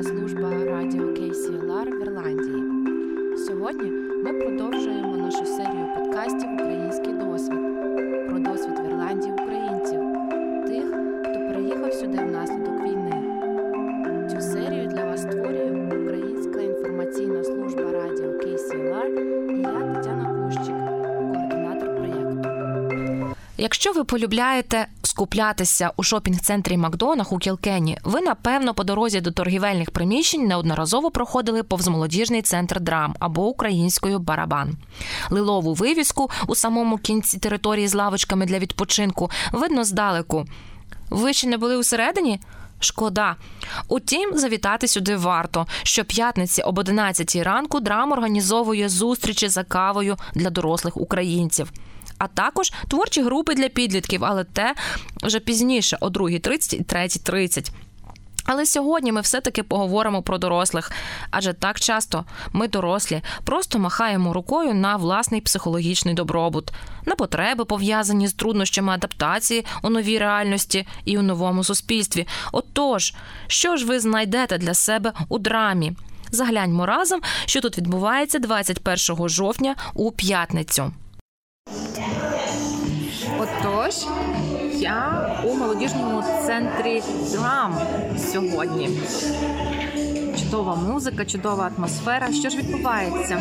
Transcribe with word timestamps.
українська 0.00 0.02
служба 0.02 0.50
радіо 0.64 1.02
KCLR 1.02 1.98
в 1.98 2.02
Ірландії. 2.02 2.64
Сьогодні 3.46 3.90
ми 4.24 4.32
продовжуємо 4.32 5.16
нашу 5.16 5.46
серію 5.46 5.86
подкастів 5.96 6.54
Український 6.54 7.12
досвід 7.12 7.58
про 8.28 8.38
досвід 8.38 8.78
в 8.78 8.86
Ірландії 8.86 9.32
українців, 9.32 10.00
тих, 10.66 10.84
хто 11.22 11.32
переїхав 11.32 11.92
сюди 11.94 12.18
внаслідок 12.18 12.82
війни. 12.82 13.22
Цю 14.30 14.40
серію 14.40 14.86
для 14.86 15.04
вас 15.04 15.20
створює 15.20 15.88
Українська 16.02 16.60
інформаційна 16.60 17.44
служба 17.44 17.92
радіо 17.92 18.30
KCLR 18.30 19.20
і 19.50 19.60
я 19.62 19.94
Тетяна 19.94 20.48
Кущик, 20.48 20.76
координатор 21.34 21.96
проєкту. 21.96 22.48
Якщо 23.58 23.92
ви 23.92 24.04
полюбляєте 24.04 24.86
скуплятися 25.20 25.90
у 25.96 26.02
шопінг-центрі 26.02 26.76
Макдонах 26.76 27.32
у 27.32 27.38
Кілкені, 27.38 27.98
ви 28.04 28.20
напевно 28.20 28.74
по 28.74 28.84
дорозі 28.84 29.20
до 29.20 29.30
торгівельних 29.30 29.90
приміщень 29.90 30.46
неодноразово 30.46 31.10
проходили 31.10 31.62
повз 31.62 31.88
молодіжний 31.88 32.42
центр 32.42 32.80
драм 32.80 33.14
або 33.18 33.46
українською 33.46 34.18
барабан. 34.18 34.76
Лилову 35.30 35.74
вивіску 35.74 36.30
у 36.46 36.54
самому 36.54 36.98
кінці 36.98 37.38
території 37.38 37.88
з 37.88 37.94
лавочками 37.94 38.46
для 38.46 38.58
відпочинку 38.58 39.30
видно 39.52 39.84
здалеку. 39.84 40.46
Ви 41.10 41.32
ще 41.32 41.48
не 41.48 41.58
були 41.58 41.76
усередині? 41.76 42.40
Шкода. 42.80 43.36
Утім, 43.88 44.38
завітати 44.38 44.88
сюди 44.88 45.16
варто. 45.16 45.66
Щоп'ятниці 45.82 46.62
об 46.62 46.78
11 46.78 47.36
ранку 47.36 47.80
драм 47.80 48.12
організовує 48.12 48.88
зустрічі 48.88 49.48
за 49.48 49.64
кавою 49.64 50.16
для 50.34 50.50
дорослих 50.50 50.96
українців. 50.96 51.72
А 52.20 52.26
також 52.26 52.72
творчі 52.88 53.22
групи 53.22 53.54
для 53.54 53.68
підлітків, 53.68 54.24
але 54.24 54.44
те 54.44 54.74
вже 55.22 55.40
пізніше, 55.40 55.98
о 56.00 56.08
2.30 56.08 56.74
і 56.74 56.82
3.30. 56.82 57.70
Але 58.44 58.66
сьогодні 58.66 59.12
ми 59.12 59.20
все-таки 59.20 59.62
поговоримо 59.62 60.22
про 60.22 60.38
дорослих, 60.38 60.92
адже 61.30 61.52
так 61.52 61.80
часто 61.80 62.24
ми, 62.52 62.68
дорослі, 62.68 63.22
просто 63.44 63.78
махаємо 63.78 64.32
рукою 64.32 64.74
на 64.74 64.96
власний 64.96 65.40
психологічний 65.40 66.14
добробут, 66.14 66.72
на 67.06 67.14
потреби, 67.14 67.64
пов'язані 67.64 68.28
з 68.28 68.32
труднощами 68.32 68.92
адаптації 68.92 69.66
у 69.82 69.90
новій 69.90 70.18
реальності 70.18 70.86
і 71.04 71.18
у 71.18 71.22
новому 71.22 71.64
суспільстві. 71.64 72.26
Отож, 72.52 73.14
що 73.46 73.76
ж 73.76 73.86
ви 73.86 74.00
знайдете 74.00 74.58
для 74.58 74.74
себе 74.74 75.12
у 75.28 75.38
драмі? 75.38 75.92
Загляньмо 76.30 76.86
разом, 76.86 77.20
що 77.46 77.60
тут 77.60 77.78
відбувається 77.78 78.38
21 78.38 79.28
жовтня 79.28 79.74
у 79.94 80.10
п'ятницю. 80.10 80.92
Отож, 83.38 83.94
я 84.74 85.26
у 85.44 85.54
молодіжному 85.54 86.22
центрі 86.46 87.02
драм 87.32 87.74
сьогодні. 88.32 88.90
Чудова 90.38 90.74
музика, 90.74 91.24
чудова 91.24 91.70
атмосфера. 91.76 92.32
Що 92.32 92.50
ж 92.50 92.56
відбувається? 92.56 93.40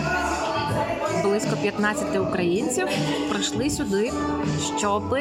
Близько 1.23 1.57
15 1.61 2.17
українців 2.17 2.88
прийшли 3.30 3.69
сюди, 3.69 4.13
щоб 4.77 5.16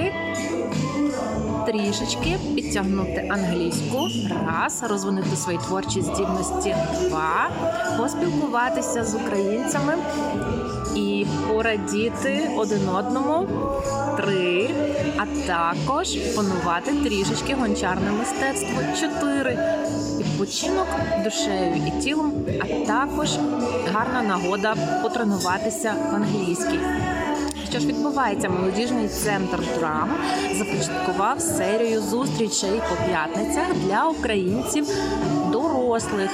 трішечки 1.66 2.38
підтягнути 2.54 3.28
англійську, 3.30 4.08
раз, 4.46 4.82
розвинути 4.88 5.36
свої 5.36 5.58
творчі 5.58 6.02
здібності, 6.02 6.76
два, 7.08 7.50
поспілкуватися 7.98 9.04
з 9.04 9.14
українцями 9.14 9.94
і 10.98 11.26
порадіти 11.48 12.50
один 12.56 12.88
одному, 12.88 13.48
три, 14.16 14.70
а 15.16 15.46
також 15.46 16.14
панувати 16.36 16.92
трішечки 17.04 17.54
гончарне 17.54 18.10
мистецтво, 18.12 18.80
чотири. 19.00 19.58
Відпочинок 20.18 20.86
душею 21.24 21.82
і 21.86 22.02
тілом, 22.02 22.32
а 22.60 22.86
також 22.86 23.28
гарна 23.92 24.22
нагода 24.22 24.74
потренуватися 25.02 25.94
в 26.12 26.14
англійській. 26.14 26.80
Що 27.70 27.80
ж 27.80 27.86
відбувається, 27.86 28.48
молодіжний 28.48 29.08
центр 29.08 29.58
драм 29.78 30.10
започаткував 30.58 31.40
серію 31.40 32.00
зустрічей 32.00 32.80
по 32.88 33.04
п'ятницях 33.06 33.64
для 33.86 34.08
українців 34.08 34.86
дорослих, 35.88 36.30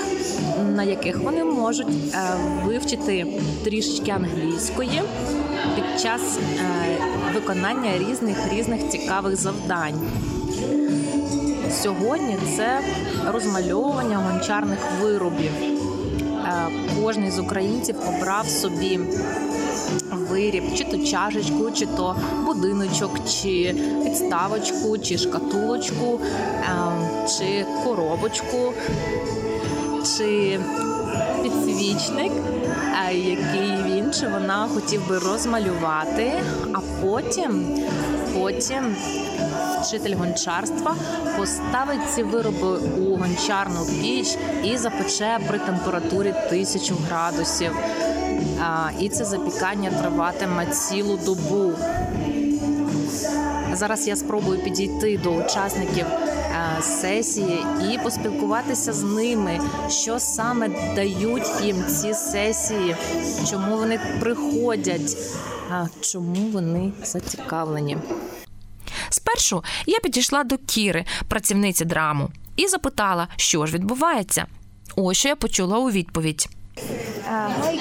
на 0.76 0.82
яких 0.82 1.18
вони 1.18 1.44
можуть 1.44 1.86
е, 2.14 2.18
вивчити 2.64 3.26
трішечки 3.64 4.10
англійської 4.10 5.02
під 5.74 6.00
час 6.00 6.38
е, 6.38 6.64
виконання 7.34 7.98
різних 7.98 8.36
різних 8.52 8.88
цікавих 8.88 9.36
завдань. 9.36 10.00
Сьогодні 11.70 12.36
це 12.56 12.80
розмальовування 13.32 14.18
гончарних 14.18 14.78
виробів. 15.02 15.52
Е, 15.62 16.70
кожний 17.02 17.30
з 17.30 17.38
українців 17.38 17.96
обрав 18.08 18.48
собі 18.48 19.00
виріб, 20.30 20.64
чи 20.74 20.84
то 20.84 20.98
чашечку, 20.98 21.70
чи 21.70 21.86
то 21.86 22.16
будиночок, 22.46 23.10
чи 23.28 23.74
підставочку, 24.04 24.98
чи 24.98 25.18
шкатулочку, 25.18 26.20
чи 27.38 27.66
коробочку, 27.84 28.72
чи 30.04 30.60
підсвічник, 31.42 32.32
який 33.12 33.82
він 33.86 34.12
чи 34.12 34.28
вона 34.28 34.68
хотів 34.74 35.08
би 35.08 35.18
розмалювати, 35.18 36.32
а 36.72 36.78
потім, 37.02 37.78
потім. 38.34 38.96
Вчитель 39.82 40.14
гончарства 40.16 40.94
поставить 41.36 42.10
ці 42.14 42.22
вироби 42.22 42.78
у 42.78 43.16
гончарну 43.16 43.86
піч 44.00 44.36
і 44.64 44.76
запече 44.76 45.38
при 45.48 45.58
температурі 45.58 46.34
тисячу 46.50 46.96
градусів. 47.08 47.76
І 49.00 49.08
це 49.08 49.24
запікання 49.24 49.90
триватиме 49.90 50.66
цілу 50.66 51.18
добу. 51.24 51.72
Зараз 53.72 54.08
я 54.08 54.16
спробую 54.16 54.64
підійти 54.64 55.18
до 55.18 55.30
учасників 55.30 56.06
сесії 56.82 57.66
і 57.92 57.98
поспілкуватися 57.98 58.92
з 58.92 59.02
ними, 59.02 59.60
що 59.88 60.18
саме 60.18 60.68
дають 60.94 61.46
їм 61.62 61.84
ці 61.86 62.14
сесії, 62.14 62.96
чому 63.50 63.76
вони 63.76 64.00
приходять, 64.20 65.16
чому 66.00 66.34
вони 66.34 66.92
зацікавлені. 67.04 67.96
Спершу 69.10 69.64
я 69.86 70.00
підійшла 70.00 70.44
до 70.44 70.58
Кіри, 70.58 71.04
працівниці 71.28 71.84
драму, 71.84 72.28
і 72.56 72.66
запитала, 72.66 73.28
що 73.36 73.66
ж 73.66 73.74
відбувається. 73.74 74.46
Ось 74.96 75.18
що 75.18 75.28
я 75.28 75.36
почула 75.36 75.78
у 75.78 75.90
відповідь. 75.90 76.48
Uh, 76.76 77.48
hi, 77.62 77.78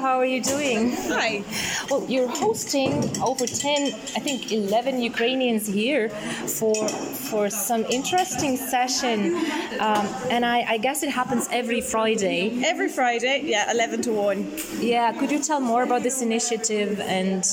How 0.00 0.18
are 0.18 0.26
you 0.26 0.42
doing? 0.42 0.92
Hi. 1.08 1.42
Well, 1.90 2.04
you're 2.08 2.28
hosting 2.28 2.92
over 3.20 3.46
10, 3.46 3.94
I 3.94 4.20
think 4.20 4.52
11 4.52 5.00
Ukrainians 5.00 5.66
here 5.66 6.08
for 6.58 6.88
for 7.30 7.50
some 7.50 7.84
interesting 7.86 8.56
session. 8.56 9.34
Um, 9.80 10.06
and 10.30 10.44
I, 10.44 10.58
I 10.74 10.78
guess 10.78 11.02
it 11.02 11.10
happens 11.10 11.48
every 11.50 11.80
Friday. 11.80 12.62
Every 12.64 12.88
Friday, 12.88 13.42
yeah, 13.44 13.70
11 13.70 14.02
to 14.02 14.12
1. 14.12 14.52
Yeah, 14.80 15.12
could 15.18 15.30
you 15.30 15.40
tell 15.40 15.60
more 15.60 15.82
about 15.82 16.02
this 16.02 16.22
initiative 16.22 17.00
and 17.00 17.44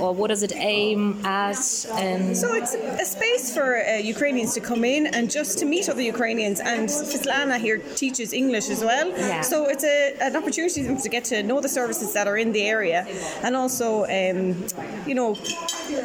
or 0.00 0.14
what 0.14 0.28
does 0.28 0.42
it 0.42 0.54
aim 0.56 1.20
at? 1.24 1.58
And 1.92 2.36
So 2.36 2.54
it's 2.54 2.74
a 2.74 3.04
space 3.04 3.52
for 3.52 3.84
uh, 3.84 3.96
Ukrainians 4.14 4.54
to 4.54 4.60
come 4.60 4.84
in 4.84 5.06
and 5.08 5.30
just 5.30 5.58
to 5.58 5.66
meet 5.66 5.88
other 5.88 6.02
Ukrainians. 6.02 6.60
And 6.60 6.88
Svetlana 6.88 7.58
here 7.58 7.78
teaches 8.02 8.32
English 8.32 8.70
as 8.70 8.80
well. 8.82 9.08
Yeah. 9.10 9.42
So 9.42 9.68
it's 9.68 9.84
a, 9.84 10.16
an 10.20 10.36
opportunity 10.36 10.80
to 11.04 11.08
get 11.08 11.24
to 11.32 11.42
know 11.42 11.60
the 11.60 11.68
services 11.88 12.12
that 12.12 12.26
are 12.28 12.36
in 12.36 12.52
the 12.52 12.62
area 12.76 13.06
and 13.42 13.56
also, 13.56 14.04
um, 14.04 14.40
you 15.06 15.14
know, 15.14 15.34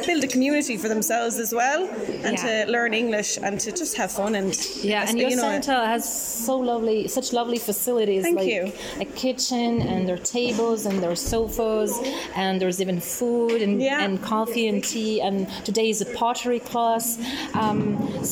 build 0.07 0.23
a 0.23 0.27
community 0.27 0.77
for 0.77 0.87
themselves 0.87 1.35
as 1.45 1.51
well 1.53 1.81
and 2.27 2.37
Yeah. 2.37 2.65
to 2.65 2.71
learn 2.75 2.93
English 2.93 3.31
and 3.45 3.59
to 3.65 3.69
just 3.81 3.93
have 4.01 4.11
fun 4.11 4.31
and 4.35 4.51
Yeah, 4.91 5.05
and 5.07 5.19
your 5.19 5.29
you 5.31 5.35
know, 5.35 5.49
center 5.53 5.79
has 5.93 6.03
so 6.47 6.55
lovely, 6.71 6.99
such 7.17 7.27
lovely 7.39 7.59
facilities. 7.69 8.23
Thank 8.23 8.39
like 8.39 8.51
you. 8.55 8.63
A 9.05 9.07
kitchen, 9.25 9.71
and 9.89 9.99
there 10.07 10.15
are 10.19 10.27
tables, 10.41 10.79
and 10.87 10.95
there 11.01 11.11
are 11.17 11.23
sofas, 11.35 11.91
and 12.43 12.53
there's 12.61 12.79
even 12.83 12.99
food 13.19 13.57
and, 13.65 13.73
Yeah. 13.81 14.03
and 14.05 14.13
coffee 14.33 14.67
and 14.71 14.79
tea. 14.93 15.13
And 15.27 15.35
today 15.69 15.89
is 15.95 15.99
a 16.07 16.09
pottery 16.21 16.59
class. 16.71 17.05
Um, 17.61 17.81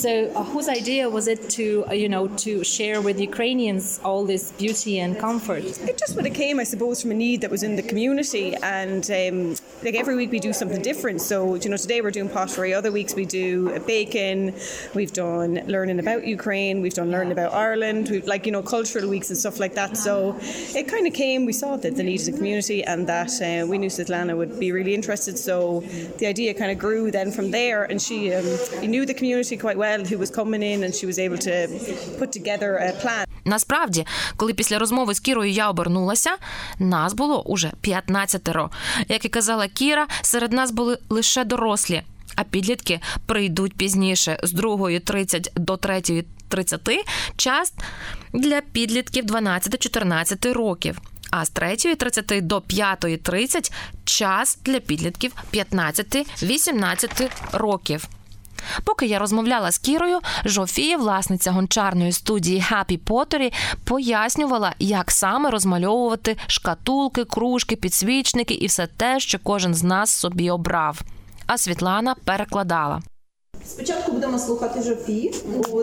so, 0.04 0.10
uh, 0.36 0.44
whose 0.54 0.68
idea 0.82 1.04
was 1.18 1.26
it 1.34 1.42
to, 1.58 1.66
uh, 1.90 1.94
you 2.04 2.10
know, 2.16 2.24
to 2.46 2.52
share 2.76 3.00
with 3.08 3.18
Ukrainians 3.32 3.84
all 4.08 4.24
this 4.34 4.44
beauty 4.64 4.94
and 5.04 5.12
comfort? 5.28 5.64
It 5.90 5.96
just 6.04 6.14
when 6.18 6.26
it 6.32 6.36
came, 6.44 6.56
I 6.64 6.68
suppose, 6.74 6.96
from 7.02 7.12
a 7.12 7.20
need 7.28 7.41
that 7.42 7.52
was 7.52 7.64
in 7.64 7.76
the 7.76 7.84
community, 7.84 8.56
and 8.56 9.10
um, 9.12 9.56
like 9.84 9.96
every 9.96 10.16
week 10.16 10.32
we 10.32 10.40
do 10.40 10.54
something 10.54 10.82
different. 10.82 11.22
So 11.22 11.56
you 11.56 11.70
know, 11.70 11.78
today 11.78 12.02
we're 12.02 12.12
doing 12.12 12.30
pottery. 12.30 12.74
Other 12.74 12.92
weeks 12.92 13.16
we 13.16 13.26
do 13.26 13.80
baking. 13.82 14.56
We've 14.94 15.12
done 15.12 15.62
learning 15.68 16.00
about 16.00 16.26
Ukraine. 16.26 16.82
We've 16.82 16.94
done 16.94 17.12
learning 17.12 17.32
about 17.32 17.54
Ireland. 17.54 18.10
We've 18.10 18.26
like 18.26 18.46
you 18.46 18.52
know 18.52 18.62
cultural 18.62 19.10
weeks 19.10 19.30
and 19.30 19.38
stuff 19.38 19.60
like 19.60 19.74
that. 19.76 19.98
So 19.98 20.38
it 20.42 20.88
kind 20.88 21.08
of 21.08 21.14
came. 21.14 21.46
We 21.46 21.54
saw 21.54 21.76
that 21.78 21.96
the 21.96 22.04
need 22.04 22.20
of 22.22 22.28
the 22.28 22.34
community, 22.34 22.84
and 22.84 23.08
that 23.08 23.32
uh, 23.42 23.68
we 23.68 23.78
knew 23.78 23.90
Svetlana 23.90 24.38
would 24.38 24.60
be 24.60 24.72
really 24.72 24.94
interested. 24.94 25.38
So 25.38 25.82
the 26.20 26.28
idea 26.28 26.54
kind 26.54 26.72
of 26.72 26.78
grew 26.78 27.12
then 27.12 27.32
from 27.32 27.52
there, 27.52 27.84
and 27.84 28.02
she 28.02 28.34
um, 28.34 28.46
knew 28.90 29.06
the 29.06 29.14
community 29.14 29.58
quite 29.58 29.78
well 29.78 30.06
who 30.06 30.18
was 30.18 30.30
coming 30.30 30.62
in, 30.62 30.84
and 30.84 30.94
she 30.94 31.06
was 31.06 31.18
able 31.20 31.38
to 31.40 32.16
put 32.18 32.32
together 32.32 32.78
a 32.78 32.94
plan. 32.94 33.26
Насправді, 33.46 34.06
коли 34.36 34.54
після 34.54 34.80
розмови 34.80 35.14
з 35.14 35.20
Кірою 35.20 35.52
я 35.52 35.70
обернулася, 35.70 36.36
нас 36.80 37.14
було 37.14 37.42
уже 37.42 37.72
15. 37.82 38.50
Як 39.08 39.26
і 39.26 39.30
казала 39.30 39.68
Кіра, 39.68 40.08
серед 40.22 40.52
нас 40.52 40.72
були 40.72 40.98
лише 41.10 41.44
дорослі, 41.44 42.04
а 42.36 42.44
підлітки 42.44 43.00
прийдуть 43.26 43.74
пізніше 43.74 44.40
з 44.44 44.54
2.30 44.54 45.52
до 45.56 45.74
3.30 45.74 46.98
час 47.38 47.74
для 48.34 48.62
підлітків 48.62 49.26
12-14 49.26 50.54
років. 50.54 51.02
А 51.32 51.46
з 51.46 51.52
3.30 51.52 52.42
до 52.42 52.58
5.30 52.58 53.72
час 54.04 54.60
для 54.66 54.80
підлітків 54.80 55.34
15-18 55.54 57.30
років. 57.52 58.08
Поки 58.84 59.06
я 59.06 59.20
розмовляла 59.20 59.72
з 59.72 59.78
Кірою, 59.78 60.20
Жофія, 60.46 60.98
власниця 60.98 61.52
гончарної 61.52 62.12
студії 62.12 62.66
Happy 62.72 63.00
Pottery, 63.00 63.54
пояснювала, 63.84 64.74
як 64.80 65.12
саме 65.12 65.50
розмальовувати 65.50 66.38
шкатулки, 66.48 67.26
кружки, 67.26 67.76
підсвічники 67.76 68.54
і 68.54 68.66
все 68.66 68.88
те, 68.88 69.20
що 69.20 69.40
кожен 69.44 69.74
з 69.74 69.84
нас 69.84 70.10
собі 70.10 70.50
обрав. 70.50 71.02
А 71.48 71.58
Світлана 71.58 72.16
перекладала. 72.26 73.02
Спочатку 73.66 74.12
будемо 74.12 74.40
слухати 74.40 74.82
Жофі. 74.82 75.34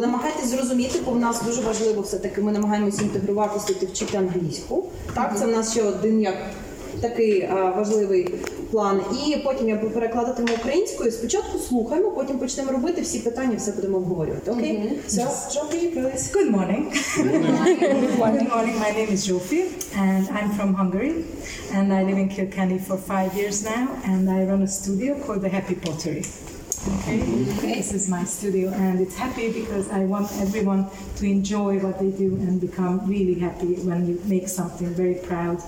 Намагайтесь 0.00 0.50
зрозуміти, 0.50 1.00
бо 1.04 1.10
в 1.10 1.18
нас 1.18 1.42
дуже 1.42 1.62
важливо 1.62 2.02
все-таки. 2.02 2.42
Ми 2.42 2.52
намагаємося 2.52 3.02
інтегруватися 3.02 3.74
і 3.82 3.86
вчити 3.86 4.16
англійську. 4.16 4.88
Так, 5.14 5.38
це 5.38 5.46
в 5.46 5.50
нас 5.50 5.72
ще 5.72 5.82
один 5.82 6.20
як 6.20 6.34
такий 7.00 7.42
а, 7.42 7.70
важливий 7.70 8.28
план. 8.70 9.00
І 9.26 9.36
потім 9.36 9.68
я 9.68 9.76
перекладатиму 9.76 10.48
українською. 10.60 11.12
Спочатку 11.12 11.58
слухаємо, 11.58 12.10
потім 12.10 12.38
почнемо 12.38 12.72
робити 12.72 13.00
всі 13.00 13.18
питання, 13.18 13.56
все 13.56 13.72
будемо 13.72 13.96
обговорювати. 13.96 14.50
Окей? 14.50 14.92
So, 15.08 15.52
Жофі, 15.52 15.88
please. 15.96 16.32
Good 16.32 16.50
morning. 16.50 16.84
Good 18.18 18.18
morning. 18.52 18.76
My 18.86 18.92
name 18.98 19.10
is 19.16 19.22
Jofi, 19.28 19.62
and 20.04 20.24
I'm 20.38 20.50
from 20.58 20.70
Hungary, 20.80 21.12
and 21.76 21.86
I 21.98 22.00
live 22.08 22.18
in 22.24 22.28
Kilkenny 22.36 22.78
for 22.88 22.96
five 23.12 23.30
years 23.40 23.58
now, 23.74 23.84
and 24.10 24.22
I 24.36 24.38
run 24.50 24.62
a 24.62 24.70
studio 24.80 25.10
called 25.24 25.42
the 25.46 25.52
Happy 25.56 25.76
Pottery. 25.84 26.22
Okay. 26.88 27.18
This 27.76 27.92
is 27.98 28.08
my 28.08 28.24
studio, 28.24 28.66
and 28.84 28.94
it's 29.04 29.16
happy 29.24 29.46
because 29.60 29.86
I 29.90 30.02
want 30.14 30.28
everyone 30.44 30.82
to 31.18 31.24
enjoy 31.26 31.72
what 31.84 31.98
they 32.02 32.10
do 32.24 32.28
and 32.46 32.54
become 32.68 32.94
really 33.14 33.36
happy 33.46 33.72
when 33.88 34.00
you 34.08 34.14
make 34.34 34.46
something 34.48 34.88
very 35.02 35.18
proud 35.28 35.58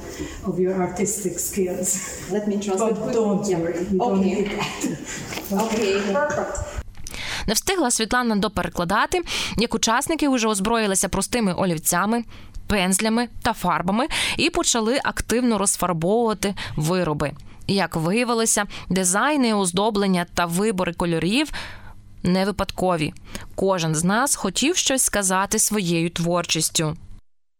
of 0.48 0.54
your 0.64 0.74
artistic 0.86 1.34
skills. 1.38 1.88
Let 2.32 2.44
me 2.48 2.54
translate. 2.64 2.96
But 3.04 3.12
don't 3.12 3.42
worry, 3.62 3.78
you 3.92 3.98
don't 3.98 4.18
Okay. 4.18 4.34
need 4.34 4.46
that. 4.58 4.80
Окей, 5.64 5.94
perfect. 6.14 6.54
Не 7.46 7.54
встигла 7.54 7.90
Світлана 7.90 8.36
доперекладати, 8.36 9.22
як 9.58 9.74
учасники 9.74 10.28
вже 10.28 10.48
озброїлися 10.48 11.08
простими 11.08 11.52
олівцями, 11.54 12.24
пензлями 12.66 13.28
та 13.42 13.52
фарбами 13.52 14.06
і 14.38 14.50
почали 14.50 15.00
активно 15.04 15.58
розфарбовувати 15.58 16.54
вироби. 16.76 17.32
Як 17.70 17.96
виявилося, 17.96 18.64
дизайни, 18.88 19.54
оздоблення 19.54 20.26
та 20.34 20.46
вибори 20.46 20.92
кольорів 20.92 21.52
не 22.22 22.44
випадкові. 22.44 23.12
Кожен 23.54 23.94
з 23.94 24.04
нас 24.04 24.36
хотів 24.36 24.76
щось 24.76 25.02
сказати 25.02 25.58
своєю 25.58 26.10
творчістю. 26.10 26.96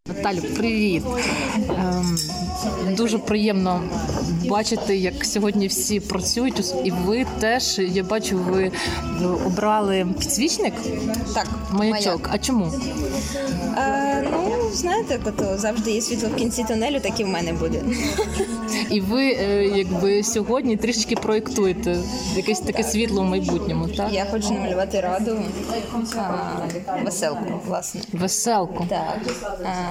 Наталю, 0.09 0.41
привіт. 0.57 1.03
Ем, 1.69 2.19
дуже 2.97 3.19
приємно 3.19 3.83
бачити, 4.49 4.97
як 4.97 5.25
сьогодні 5.25 5.67
всі 5.67 6.01
працюють. 6.01 6.75
І 6.85 6.91
ви 6.91 7.27
теж, 7.41 7.79
я 7.79 8.03
бачу, 8.03 8.39
ви 8.39 8.73
обрали 9.47 10.07
підсвічник? 10.19 10.75
Так, 11.35 11.47
Маячок. 11.73 12.29
А 12.33 12.39
чому? 12.39 12.73
Е, 13.79 14.29
ну, 14.33 14.71
знаєте, 14.73 15.21
кото 15.25 15.59
завжди 15.59 15.91
є 15.91 16.01
світло 16.01 16.29
в 16.29 16.35
кінці 16.37 16.65
тунелю, 16.65 17.01
так 17.01 17.21
і 17.21 17.25
в 17.25 17.29
мене 17.29 17.53
буде. 17.53 17.83
І 18.91 19.01
ви 19.01 19.23
е, 19.33 19.65
якби 19.65 20.23
сьогодні 20.23 20.77
трішечки 20.77 21.17
проєктуєте 21.17 21.97
якесь 22.37 22.61
таке 22.61 22.83
світло 22.83 23.23
в 23.23 23.25
майбутньому, 23.25 23.89
так? 23.89 24.13
Я 24.13 24.27
хочу 24.31 24.53
намалювати 24.53 25.01
раду 25.01 25.43
а, 26.17 27.05
веселку, 27.05 27.61
власне. 27.67 28.01
Веселку. 28.13 28.87
Так. 28.89 29.19
Ем, 29.65 29.90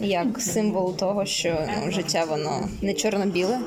як 0.00 0.40
символ 0.40 0.96
того, 0.96 1.26
що 1.26 1.68
ну, 1.84 1.92
життя 1.92 2.24
воно 2.24 2.68
не 2.82 2.94
чорно-біле, 2.94 3.58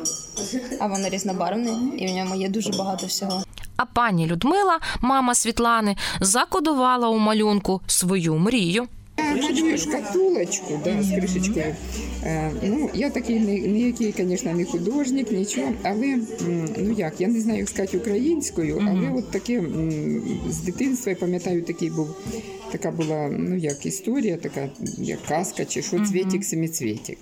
а 0.80 0.88
воно 0.88 1.10
різнобарвне, 1.10 1.72
і 1.98 2.08
в 2.08 2.16
ньому 2.16 2.36
є 2.36 2.50
дуже 2.50 2.70
багато 2.70 3.08
всього. 3.08 3.44
А 3.78 3.86
пані 3.86 4.28
Людмила, 4.28 4.80
мама 5.02 5.36
Світлани, 5.36 5.96
закодувала 6.20 7.08
у 7.08 7.18
малюнку 7.18 7.82
свою 7.88 8.36
мрію. 8.36 8.88
Малюю 9.18 9.78
шкатулочку, 9.78 10.80
да, 10.84 11.04
з 11.04 11.12
кришечкою. 11.12 11.76
Е, 12.26 12.52
ну, 12.64 12.90
я 12.94 13.10
такий 13.10 13.40
не- 13.40 13.60
ніякий, 13.60 14.14
звісно, 14.18 14.54
не 14.54 14.66
художник, 14.66 15.32
нічого, 15.32 15.72
але 15.84 16.20
ну 16.78 16.92
як, 16.98 17.22
я 17.22 17.28
не 17.28 17.40
знаю, 17.42 17.60
як 17.60 17.70
сказати 17.70 17.98
українською, 17.98 18.84
але 18.88 19.12
от 19.16 19.32
таке 19.32 19.64
з 20.50 20.58
дитинства 20.62 21.10
я 21.10 21.16
пам'ятаю, 21.16 21.62
такий 21.62 21.90
був. 21.90 22.08
Така 22.72 22.92
була, 22.92 23.30
ну 23.40 23.56
як 23.56 23.86
історія, 23.86 24.38
така 24.38 24.70
як 24.98 25.22
казка, 25.28 25.66
чи 25.66 25.82
що 25.82 26.06
цвітик, 26.06 26.44
семицвітик. 26.46 27.18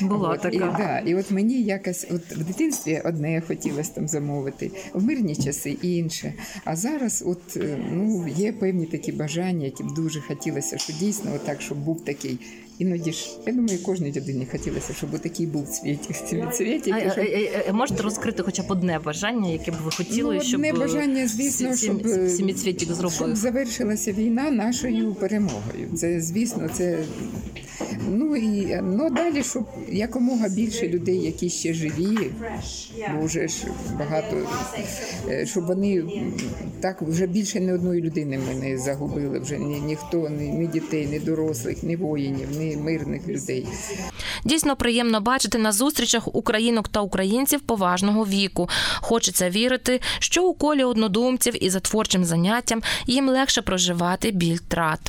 Була 0.00 0.28
От, 0.28 0.54
і, 0.54 0.58
да, 0.58 1.02
і 1.06 1.14
от 1.14 1.30
мені 1.30 1.62
якось 1.62 2.06
от 2.10 2.36
в 2.36 2.44
дитинстві 2.44 3.02
одне 3.04 3.42
хотілося 3.48 3.90
там 3.94 4.08
замовити, 4.08 4.70
в 4.94 5.04
мирні 5.04 5.36
часи 5.36 5.76
інше. 5.82 6.34
А 6.64 6.76
зараз, 6.76 7.24
от 7.26 7.56
е, 7.56 7.78
ну 7.92 8.26
є 8.36 8.52
певні 8.52 8.86
такі 8.86 9.12
бажання, 9.12 9.64
які 9.64 9.82
б 9.84 9.94
дуже 9.94 10.20
хотілося, 10.20 10.78
що 10.78 10.92
дійсно 10.92 11.30
отак, 11.34 11.60
щоб 11.60 11.78
був 11.78 12.04
такий. 12.04 12.38
Іноді 12.80 13.12
ж, 13.12 13.30
я 13.46 13.52
думаю, 13.52 13.78
кожній 13.82 14.12
людині 14.12 14.46
хотілося, 14.52 14.92
щоб 14.94 15.18
такий 15.18 15.46
був 15.46 15.68
цвітик, 15.68 16.16
цвітик. 16.52 16.94
А, 16.94 17.10
щоб- 17.10 17.24
а, 17.24 17.58
а, 17.58 17.70
а 17.70 17.72
можете 17.72 18.02
розкрити 18.02 18.42
хоча 18.42 18.62
б 18.62 18.66
одне 18.68 18.98
бажання, 19.04 19.50
яке 19.50 19.70
б 19.70 19.74
ви 19.84 19.90
хотіли, 19.90 20.34
Ну, 20.34 20.40
щоб 20.42 20.60
одне 20.60 20.72
бажання, 20.72 21.26
звісно, 21.28 21.76
щоб, 21.76 22.06
е, 22.06 22.28
сіміцвітік 22.28 22.88
щоб 23.12 23.36
завершилася 23.36 24.12
війна 24.12 24.50
нашою 24.50 25.14
перемогою. 25.14 25.88
Це, 25.96 26.20
звісно, 26.20 26.68
це. 26.74 26.98
Ну 28.08 28.36
і 28.36 28.80
ну, 28.82 29.10
далі, 29.10 29.42
щоб 29.42 29.64
якомога 29.88 30.48
більше 30.48 30.88
людей, 30.88 31.18
які 31.22 31.50
ще 31.50 31.74
живі, 31.74 32.18
бо 33.14 33.24
вже 33.26 33.48
ж 33.48 33.66
багато, 33.98 34.36
е, 35.28 35.46
щоб 35.46 35.66
вони 35.66 36.04
так 36.80 37.02
вже 37.02 37.26
більше 37.26 37.60
ні 37.60 37.72
одної 37.72 38.00
людини 38.02 38.38
ми 38.48 38.60
не 38.68 38.78
загубили. 38.78 39.38
Вже 39.38 39.58
ні, 39.58 39.80
ніхто, 39.80 40.28
ні, 40.28 40.48
ні 40.48 40.66
дітей, 40.66 41.06
ні 41.06 41.18
дорослих, 41.20 41.82
ні 41.82 41.96
воїнів, 41.96 42.48
ні 42.58 42.69
мирних 42.76 43.28
людей. 43.28 43.66
Дійсно 44.44 44.76
приємно 44.76 45.20
бачити 45.20 45.58
на 45.58 45.72
зустрічах 45.72 46.34
українок 46.34 46.88
та 46.88 47.00
українців 47.00 47.60
поважного 47.60 48.26
віку. 48.26 48.68
Хочеться 48.94 49.50
вірити, 49.50 50.00
що 50.18 50.44
у 50.44 50.54
колі 50.54 50.84
однодумців 50.84 51.64
і 51.64 51.70
за 51.70 51.80
творчим 51.80 52.24
заняттям 52.24 52.82
їм 53.06 53.28
легше 53.28 53.62
проживати 53.62 54.30
біль 54.30 54.58
трат. 54.68 55.00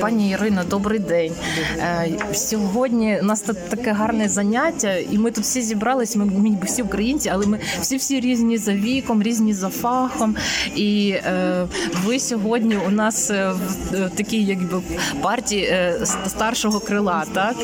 Пані 0.00 0.30
Ірино, 0.30 0.64
добрий 0.64 0.98
день. 0.98 1.32
Е, 1.78 2.08
Сьогодні 2.32 3.18
у 3.20 3.24
нас 3.24 3.40
тут 3.40 3.68
таке 3.68 3.92
гарне 3.92 4.28
заняття, 4.28 4.94
і 4.96 5.18
ми 5.18 5.30
тут 5.30 5.44
всі 5.44 5.62
зібрались. 5.62 6.16
Ми 6.16 6.58
всі 6.64 6.82
українці, 6.82 7.28
але 7.28 7.46
ми 7.46 7.58
всі 7.80 7.96
всі 7.96 8.20
різні 8.20 8.58
за 8.58 8.72
віком, 8.72 9.22
різні 9.22 9.54
за 9.54 9.68
фахом. 9.68 10.36
І 10.76 11.10
е, 11.10 11.66
ви 12.04 12.18
сьогодні 12.18 12.78
у 12.86 12.90
нас 12.90 13.30
е, 13.30 13.52
в 13.52 13.94
е, 13.94 14.10
такій 14.14 14.44
якби 14.44 14.82
партії 15.22 15.94
старшого 16.26 16.80
крила, 16.80 17.24
так 17.32 17.56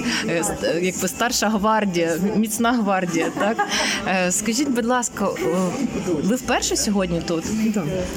якби 0.83 1.09
старша 1.09 1.49
гвардія, 1.49 2.17
міцна 2.37 2.73
гвардія. 2.73 3.31
Так 3.39 3.57
скажіть, 4.31 4.69
будь 4.69 4.87
ласка, 4.87 5.29
ви 6.23 6.37
вперше 6.37 6.77
сьогодні 6.77 7.23
тут? 7.27 7.45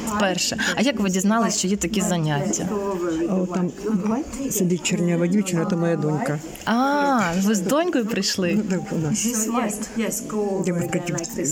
Вперше. 0.07 0.57
А 0.75 0.81
як 0.81 0.99
ви 0.99 1.09
дізналися, 1.09 1.59
що 1.59 1.67
є 1.67 1.77
такі 1.77 2.01
заняття? 2.01 2.67
Там 3.53 3.71
сидить 4.51 4.83
чорнява 4.83 5.27
дівчина, 5.27 5.65
то 5.65 5.77
моя 5.77 5.95
донька. 5.95 6.39
А, 6.65 7.19
ви 7.43 7.55
з 7.55 7.59
донькою 7.59 8.05
прийшли? 8.05 8.53
Ну, 8.55 8.63
так, 8.69 8.81
у 8.91 8.97
нас. 8.97 9.25
Я 10.67 10.73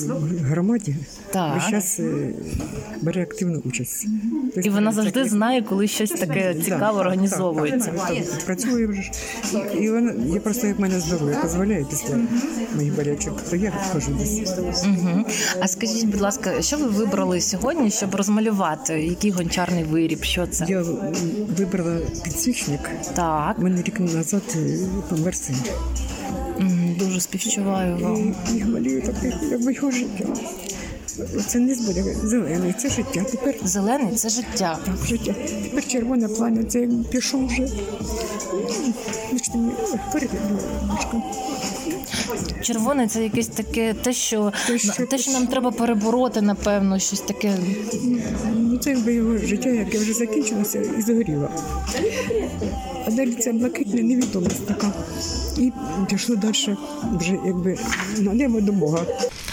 в 0.07 0.41
громаді. 0.41 0.95
Так. 1.31 1.69
Час 1.69 1.99
е, 1.99 2.33
бере 3.01 3.21
активну 3.23 3.61
участь. 3.65 4.07
Тобто, 4.53 4.69
І 4.69 4.69
вона 4.69 4.91
завжди 4.91 5.19
всякі- 5.19 5.29
знає, 5.29 5.61
коли 5.61 5.87
щось 5.87 6.09
таке 6.09 6.53
Так, 6.53 6.63
цікаве 6.63 6.99
організовується. 6.99 7.91
Працює 8.45 8.87
вже. 8.87 9.11
І 9.79 9.89
вона, 9.89 10.13
я 10.33 10.39
просто 10.39 10.67
як 10.67 10.79
мене 10.79 10.99
здоров'я 10.99 11.41
дозволяє 11.43 11.85
після 11.89 12.15
моїх 12.75 12.95
болячок, 12.95 13.41
то 13.49 13.55
я 13.55 13.73
ходжу 13.93 14.17
десь. 14.19 14.53
Угу. 14.85 15.25
А 15.59 15.67
скажіть, 15.67 16.05
будь 16.05 16.21
ласка, 16.21 16.61
що 16.61 16.77
ви 16.77 16.85
вибрали 16.85 17.41
сьогодні, 17.41 17.91
щоб 17.91 18.15
розмалювати? 18.15 18.93
Який 18.93 19.31
гончарний 19.31 19.83
виріб? 19.83 20.23
Що 20.23 20.47
це? 20.47 20.65
Я 20.69 20.83
вибрала 21.57 21.97
підсвічник. 22.23 22.89
Так, 23.13 23.59
У 23.59 23.61
мене 23.61 23.81
рік 23.81 23.99
назад 23.99 24.43
е, 24.55 24.79
помер 25.09 25.35
син. 25.35 25.55
Дуже 26.99 27.21
співчуваю 27.21 27.97
вам. 27.97 28.35
І, 28.53 28.57
і 28.57 28.63
малюю 28.63 29.01
таке, 29.01 29.33
як 29.51 29.75
його 29.75 29.91
життя. 29.91 30.25
Це 31.47 31.59
не 31.59 31.75
буде 31.75 32.03
зелений, 32.23 32.73
це 32.77 32.89
життя. 32.89 33.23
Тепер 33.31 33.55
Зелений 33.63 34.15
це 34.15 34.29
життя. 34.29 34.79
так, 34.85 35.05
життя. 35.07 35.35
Тепер 35.63 35.87
червоне 35.87 36.27
плам'я, 36.27 36.63
це 36.63 36.87
пішов 37.11 37.47
вже. 37.47 37.67
Бачите, 39.33 39.57
мені 39.57 39.73
немножко. 40.81 41.21
Червоне 42.61 43.07
це 43.07 43.23
якесь 43.23 43.47
таке, 43.47 43.93
те, 43.93 44.13
що 44.13 44.51
Те, 44.67 44.77
що- 44.77 45.05
те, 45.05 45.17
що 45.17 45.31
нам 45.31 45.47
треба 45.47 45.71
перебороти, 45.71 46.41
напевно, 46.41 46.99
щось 46.99 47.19
таке. 47.21 47.53
Ну, 48.55 48.77
це 48.77 48.89
якби 48.89 49.13
його 49.13 49.37
життя, 49.37 49.69
яке 49.69 49.97
вже 49.97 50.13
закінчилося 50.13 50.81
і 50.97 51.01
загоріло. 51.01 51.49
А 53.07 53.11
далі 53.11 53.31
це 53.33 53.53
блакитне 53.53 54.03
невідомість 54.03 54.67
така. 54.67 54.91
І 55.57 55.71
пішло 56.09 56.35
далі 56.35 56.77
вже 57.19 57.37
якби 57.45 57.77
на 58.17 58.33
небо 58.33 58.61
до 58.61 58.71
Бога. 58.71 58.99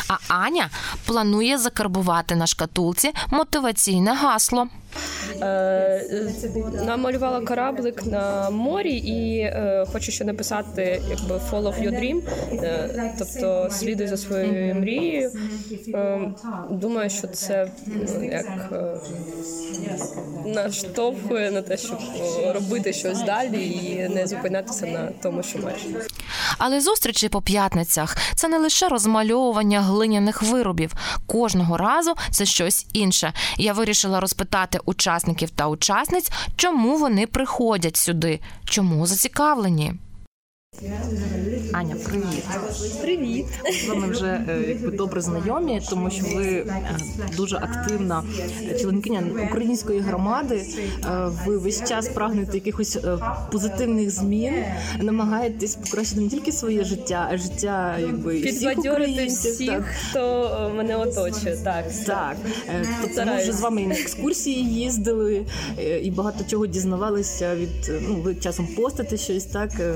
А 0.08 0.34
Аня 0.34 0.70
планує 1.06 1.58
закарбувати 1.58 2.36
на 2.36 2.46
шкатулці 2.46 3.10
мотиваційне 3.30 4.12
гасло. 4.14 4.68
Е, 5.42 6.04
намалювала 6.86 7.40
кораблик 7.40 8.06
на 8.06 8.50
морі 8.50 8.96
і 8.96 9.38
е, 9.38 9.86
хочу 9.92 10.12
ще 10.12 10.24
написати 10.24 11.02
якби 11.10 11.40
follow 11.50 11.82
your 11.82 12.00
dream, 12.00 12.22
е, 12.52 13.14
тобто 13.18 13.68
слідуй 13.70 14.06
за 14.06 14.16
своєю 14.16 14.74
мрією. 14.74 15.30
Е, 15.94 16.20
думаю, 16.70 17.10
що 17.10 17.26
це 17.26 17.70
як 18.22 18.72
е, 18.72 18.96
наштовхує 20.46 21.50
на 21.50 21.62
те, 21.62 21.76
щоб 21.76 21.98
робити 22.54 22.92
щось 22.92 23.22
далі 23.22 23.66
і 23.66 24.08
не 24.08 24.26
зупинятися 24.26 24.86
на 24.86 25.08
тому, 25.22 25.42
що 25.42 25.58
маєш. 25.58 25.80
Але 26.58 26.80
зустрічі 26.80 27.28
по 27.28 27.42
п'ятницях 27.42 28.16
це 28.34 28.48
не 28.48 28.58
лише 28.58 28.88
розмальовування 28.88 29.80
глиняних 29.80 30.42
виробів. 30.42 30.92
Кожного 31.26 31.76
разу 31.76 32.14
це 32.30 32.44
щось 32.46 32.86
інше. 32.92 33.32
Я 33.58 33.72
вирішила 33.72 34.20
розпитати 34.20 34.78
учасників 34.84 35.11
та 35.50 35.68
учасниць, 35.68 36.32
чому 36.56 36.96
вони 36.96 37.26
приходять 37.26 37.96
сюди, 37.96 38.40
чому 38.64 39.06
зацікавлені. 39.06 39.94
Аня, 41.72 41.94
привіт. 42.04 42.44
Привіт! 43.00 43.46
З 43.84 43.88
вами 43.88 44.06
вже 44.08 44.26
е, 44.26 44.64
якби 44.68 44.90
добре 44.90 45.20
знайомі, 45.20 45.80
тому 45.90 46.10
що 46.10 46.24
ви 46.36 46.44
е, 46.46 46.96
дуже 47.36 47.56
активна 47.56 48.24
членкиня 48.80 49.22
української 49.48 50.00
громади. 50.00 50.62
Е, 51.04 51.30
Ви 51.46 51.58
весь 51.58 51.88
час 51.88 52.08
прагнете 52.08 52.54
якихось 52.54 52.98
позитивних 53.52 54.10
змін, 54.10 54.54
намагаєтесь 55.00 55.74
покращити 55.74 56.20
не 56.20 56.28
тільки 56.28 56.52
своє 56.52 56.84
життя, 56.84 57.28
а 57.32 57.36
життя 57.36 57.98
якби 58.00 58.40
всіх 58.40 58.78
українців. 58.78 59.52
всіх, 59.52 59.70
Так. 59.70 59.84
хто 60.10 60.72
мене 60.76 60.96
оточує. 60.96 61.56
Так, 61.64 61.84
Так, 62.06 62.36
тобто 63.02 63.24
ми 63.26 63.42
вже 63.42 63.52
з 63.52 63.60
вами 63.60 63.82
і 63.82 63.86
на 63.86 63.94
екскурсії 63.94 64.64
їздили, 64.74 65.46
і 66.02 66.10
багато 66.10 66.44
чого 66.48 66.66
дізнавалися 66.66 67.54
від 67.56 67.92
ну 68.08 68.14
ви 68.14 68.34
часом 68.34 68.66
постите 68.76 69.16
щось, 69.16 69.44
так 69.44 69.70
е, 69.80 69.94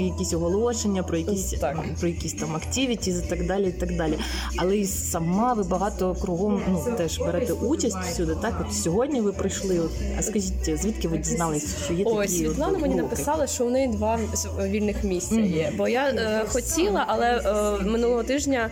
якісь 0.00 0.32
оголошення 0.32 1.02
про 1.02 1.16
якісь 1.16 1.50
Так. 1.60 1.78
про 2.00 2.08
якісь 2.08 2.32
там 2.32 2.56
активітіс 2.56 3.22
і 3.26 3.28
так 3.28 3.46
далі. 3.46 3.68
І 3.68 3.72
так 3.72 3.96
далі. 3.96 4.18
Але 4.56 4.76
і 4.76 4.86
сама 4.86 5.52
ви 5.52 5.62
багато 5.62 6.14
кругом 6.20 6.62
ну 6.68 6.84
теж 6.96 7.18
берете 7.18 7.52
участь 7.52 7.96
всюди. 7.96 8.36
Так, 8.42 8.66
от 8.66 8.74
сьогодні 8.74 9.20
ви 9.20 9.32
прийшли. 9.32 9.78
От, 9.80 9.90
а 10.18 10.22
скажіть, 10.22 10.80
звідки 10.82 11.08
ви 11.08 11.18
дізналися, 11.18 11.76
що 11.84 11.92
є 11.94 12.04
такі 12.04 12.16
Ось 12.16 12.38
Світлана 12.38 12.72
от 12.72 12.82
мені 12.82 12.94
написала, 12.94 13.46
що 13.46 13.66
у 13.66 13.70
неї 13.70 13.88
два 13.88 14.18
вільних 14.62 15.04
місця 15.04 15.40
є. 15.40 15.72
Бо 15.76 15.88
я 15.88 16.08
е, 16.08 16.44
хотіла, 16.48 17.04
але 17.08 17.26
е, 17.26 17.84
минулого 17.84 18.22
тижня 18.22 18.70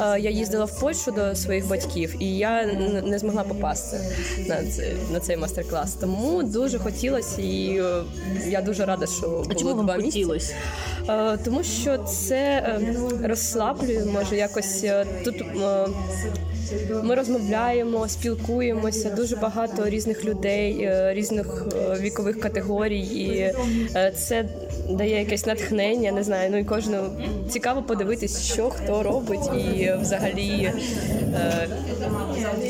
е, 0.00 0.20
я 0.20 0.30
їздила 0.30 0.64
в 0.64 0.80
Польщу 0.80 1.10
до 1.10 1.34
своїх 1.34 1.68
батьків, 1.68 2.14
і 2.20 2.36
я 2.36 2.66
не 3.06 3.18
змогла 3.18 3.42
попасти 3.42 4.00
на 4.48 4.64
цей, 4.64 4.96
на 5.12 5.20
цей 5.20 5.36
майстер-клас. 5.36 5.92
Тому 5.92 6.42
дуже 6.42 6.78
хотілося, 6.78 7.42
і 7.42 7.78
е, 7.78 8.02
я 8.48 8.62
дуже 8.62 8.84
рада, 8.84 9.06
що 9.06 9.28
було 9.28 9.44
А 9.50 9.54
чому 9.54 9.74
вам 9.74 9.86
місця. 9.86 10.04
хотілося? 10.04 10.53
Е, 11.08 11.38
Тому 11.44 11.62
що 11.62 11.98
це 11.98 12.36
е, 12.36 12.80
розслаблює, 13.22 14.04
може 14.04 14.36
якось 14.36 14.84
е, 14.84 15.06
тут. 15.24 15.44
Ми 17.02 17.14
розмовляємо, 17.14 18.08
спілкуємося, 18.08 19.10
дуже 19.10 19.36
багато 19.36 19.88
різних 19.88 20.24
людей, 20.24 20.90
різних 21.12 21.66
вікових 22.00 22.40
категорій, 22.40 23.00
і 23.00 23.54
це 24.16 24.44
дає 24.90 25.18
якесь 25.18 25.46
натхнення. 25.46 26.12
Не 26.12 26.22
знаю. 26.22 26.50
Ну 26.50 26.58
і 26.58 26.64
кожну 26.64 26.96
цікаво 27.50 27.82
подивитись, 27.82 28.52
що 28.52 28.70
хто 28.70 29.02
робить, 29.02 29.50
і 29.54 29.92
взагалі, 30.00 30.72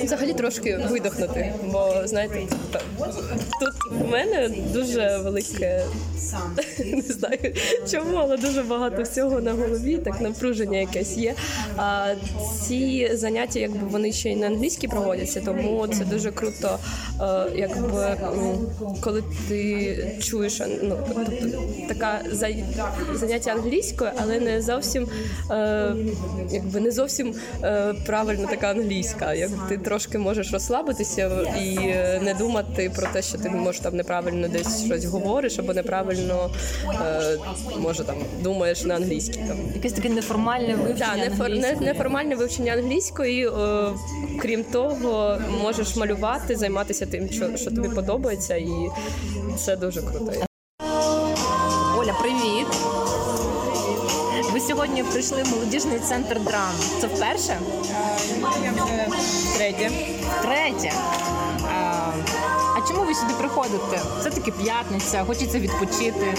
взагалі 0.04 0.32
трошки 0.32 0.76
видохнути. 0.76 1.52
Бо 1.73 1.94
знаєте, 2.04 2.38
тут 3.61 3.92
в 4.00 4.11
мене 4.11 4.50
дуже 4.73 5.18
велике 5.25 5.84
не 6.78 7.02
знаю 7.02 7.54
чому, 7.90 8.16
але 8.16 8.37
дуже 8.37 8.62
багато 8.62 9.02
всього 9.02 9.40
на 9.40 9.52
голові, 9.52 9.99
так 9.99 10.20
напруження 10.20 10.78
якесь 10.78 11.16
є. 11.16 11.34
А 11.76 12.14
ці 12.62 13.11
заняття, 13.16 13.61
якби 13.61 13.87
вони 13.87 14.12
ще 14.12 14.30
й 14.30 14.37
на 14.37 14.46
англійській 14.46 14.88
проводяться, 14.88 15.40
тому 15.40 15.87
це 15.87 16.04
дуже 16.04 16.30
круто, 16.30 16.78
е, 17.20 17.46
якби 17.54 18.16
коли 19.00 19.25
ти 19.49 20.18
чуєш 20.23 20.62
ну, 20.82 20.99
тобто, 21.08 21.32
така 21.88 22.20
заняття 23.14 23.50
англійською, 23.50 24.11
але 24.16 24.40
не 24.40 24.62
зовсім 24.62 25.08
е, 25.50 25.94
якби 26.50 26.80
не 26.80 26.90
зовсім 26.90 27.34
е, 27.62 27.94
правильно 28.06 28.49
така 28.50 28.70
англійська. 28.70 29.34
Як 29.34 29.50
ти 29.68 29.78
трошки 29.94 30.18
можеш 30.18 30.52
розслабитися 30.52 31.30
і 31.60 31.76
е, 31.78 32.20
не 32.24 32.34
думати 32.34 32.90
про 32.96 33.06
те, 33.12 33.22
що 33.22 33.38
ти 33.38 33.50
може 33.50 33.80
там 33.80 33.96
неправильно 33.96 34.48
десь 34.48 34.84
щось 34.84 35.04
говориш 35.04 35.58
або 35.58 35.74
неправильно 35.74 36.50
е, 36.86 37.38
може 37.78 38.04
там 38.04 38.16
думаєш 38.42 38.84
на 38.84 38.94
англійській. 38.94 39.38
Там 39.48 39.56
Якесь 39.74 39.92
таке 39.92 40.08
неформальне 40.08 40.74
вивчення 40.74 41.28
так, 41.28 41.40
англійської. 41.40 41.76
неформальне 41.80 42.34
вивчення 42.34 42.72
англійської. 42.72 43.48
Е, 43.48 43.52
крім 44.42 44.64
того, 44.64 45.38
можеш 45.62 45.96
малювати, 45.96 46.56
займатися 46.56 47.06
тим, 47.06 47.30
що, 47.30 47.56
що 47.56 47.70
тобі 47.70 47.88
подобається, 47.88 48.56
і 48.56 48.70
це 49.58 49.76
дуже 49.76 50.02
круто. 50.02 50.32
Сьогодні 55.04 55.12
прийшли 55.12 55.42
в 55.42 55.49
молодіжний 55.49 55.99
центр 55.99 56.40
драм. 56.40 56.73
Це 57.00 57.06
вперше? 57.06 57.58
Я 58.64 58.73
вже 58.73 59.06
третє. 59.56 59.90
Третє. 60.42 60.92
А, 61.68 62.11
чому 62.88 63.04
ви 63.04 63.14
сюди 63.14 63.34
приходите? 63.38 64.00
Це 64.23 64.30
таки 64.30 64.50
п'ятниця, 64.52 65.25
хочеться 65.25 65.58
відпочити, 65.58 66.34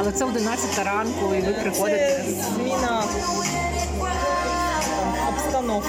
але 0.00 0.12
це 0.12 0.24
11 0.24 0.84
ранку, 0.84 1.34
і 1.34 1.40
ви 1.40 1.52
приходите. 1.52 2.24
зміна 2.56 3.04
обстановки. 5.28 5.88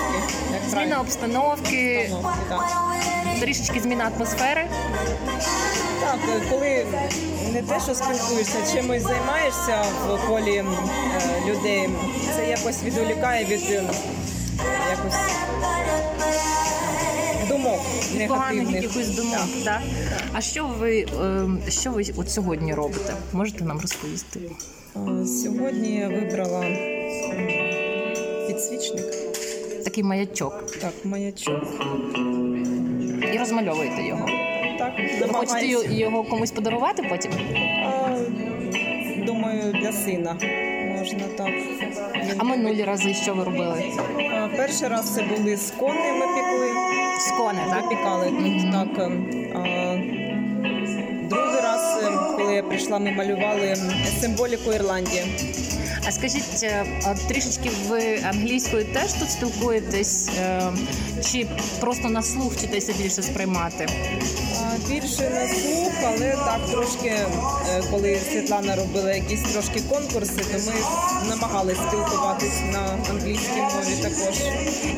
Як 0.54 0.62
Зміна 0.70 1.00
обстановки, 1.02 2.12
так. 2.50 2.66
трішечки 3.40 3.80
зміна 3.80 4.12
атмосфери. 4.16 4.68
Так, 6.02 6.20
коли 6.50 6.86
не 7.56 7.62
те, 7.62 7.80
що 7.80 7.96
спілкуєшся, 7.96 8.76
чимось 8.76 9.04
займаєшся 9.04 9.86
в 10.08 10.28
колі 10.30 10.56
е, 10.56 10.66
людей, 11.50 11.90
це 12.36 12.50
якось 12.50 12.84
відволікає 12.84 13.46
від 13.46 13.62
е, 13.70 13.84
якось 14.90 15.20
думок 17.50 17.80
Поганих 18.28 18.30
негативних. 18.30 18.84
якихось 18.84 19.08
думок. 19.10 19.40
Так. 19.66 19.82
А 20.34 20.42
що 20.42 20.68
ви, 20.80 21.06
ем, 21.22 21.60
що 21.70 21.92
ви 21.92 22.04
от 22.18 22.32
сьогодні 22.32 22.74
робите? 22.74 23.14
Можете 23.34 23.64
нам 23.64 23.80
розповісти? 23.82 24.40
Е, 24.96 25.26
Сьогодні 25.26 25.96
я 25.96 26.08
вибрала 26.08 26.66
підсвічник, 28.48 29.06
Такий 29.84 30.04
маячок. 30.04 30.72
так, 30.82 30.94
маячок. 31.04 31.64
І 33.34 33.38
розмальовуєте 33.38 34.04
його. 34.04 34.30
Ви 35.22 35.28
хочете 35.34 35.66
й- 35.66 36.00
його 36.00 36.24
комусь 36.24 36.52
подарувати 36.52 37.04
потім? 37.10 37.32
А, 37.86 38.18
Думаю, 39.26 39.74
для 39.82 39.92
сина 39.92 40.36
можна 40.98 41.20
так. 41.38 41.50
А 42.38 42.44
минулі 42.44 42.84
рази 42.84 43.14
що 43.14 43.34
ви 43.34 43.44
робили? 43.44 43.84
А, 44.34 44.48
Перший 44.58 44.88
раз 44.88 45.16
це 45.16 45.22
були 45.24 45.58
скони, 45.58 46.12
ми 46.12 46.26
пекли. 46.28 46.70
Скони, 47.20 47.60
так? 47.70 47.84
Випікали 47.84 48.26
тут 48.30 48.72
так. 48.72 49.06
ем, 49.06 49.26
А, 49.56 49.60
другий 51.30 51.62
раз, 51.64 52.04
коли 52.38 52.54
я 52.56 52.64
прийшла, 52.64 53.00
ми 53.00 53.12
малювали 53.12 53.76
символіку 54.22 54.74
Ірландії. 54.74 55.24
А 56.08 56.12
скажіть, 56.12 56.64
е, 56.64 56.86
трішечки 57.28 57.72
ви 57.88 58.20
англійською 58.30 58.86
теж 58.86 59.14
тут 59.14 59.32
спілкуєтесь? 59.32 60.30
е, 60.40 60.62
Чи 61.32 61.48
просто 61.80 62.10
на 62.10 62.22
слух 62.24 62.54
вчитеся 62.54 62.94
більше 62.94 63.24
сприймати? 63.24 63.88
Більше 64.90 65.30
на 65.30 65.48
слух, 65.48 65.92
але 66.06 66.32
так 66.32 66.60
трошки, 66.72 67.08
е, 67.08 67.28
коли 67.92 68.20
Світлана 68.32 68.76
робила 68.76 69.14
якісь 69.14 69.42
трошки 69.42 69.82
конкурси, 69.90 70.34
то 70.52 70.58
ми 70.72 70.74
намагалися 71.30 71.82
спілкуватись 71.88 72.60
на 72.74 72.98
англійській 73.10 73.62
мові 73.62 73.96
також. 74.02 74.36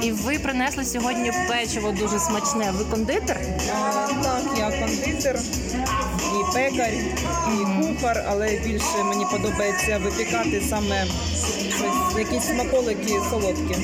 І 0.02 0.12
ви 0.12 0.40
принесли 0.40 0.86
сьогодні 0.86 1.32
печиво 1.50 1.92
дуже 1.92 2.20
смачне. 2.20 2.72
Ви 2.78 2.86
кондитер? 2.86 3.40
А, 3.76 4.08
так, 4.24 4.42
я 4.60 4.72
кондитер, 4.80 5.40
пекар, 6.54 6.94
і 7.54 7.66
кухар, 7.82 8.26
але 8.30 8.60
більше 8.66 9.04
мені 9.04 9.26
подобається 9.32 9.98
випікати 10.04 10.62
саме 10.70 11.06
щось, 11.70 12.18
якісь 12.20 12.44
смаколики 12.44 13.20
солодкі. 13.30 13.76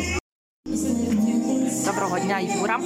Доброго 1.86 2.20
дня, 2.20 2.40
Юра. 2.40 2.80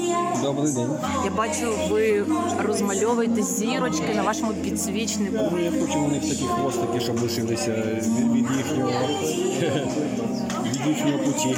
Добрий 0.43 0.73
день. 0.73 0.89
Я 1.25 1.31
бачу, 1.31 1.73
ви 1.89 2.25
розмальовуєте 2.59 3.41
зірочки 3.43 4.13
на 4.15 4.23
вашому 4.23 4.53
підсвічнику. 4.53 5.49
Ну, 5.51 5.59
я 5.59 5.71
хочу 5.71 5.99
на 6.01 6.07
них 6.07 6.21
такі 6.21 6.43
хвостики, 6.43 6.99
щоб 6.99 7.21
лишилися 7.21 7.71
від, 8.33 8.45
їхнього 8.57 8.91
від 10.65 10.87
їхнього 10.87 11.17
путі. 11.19 11.57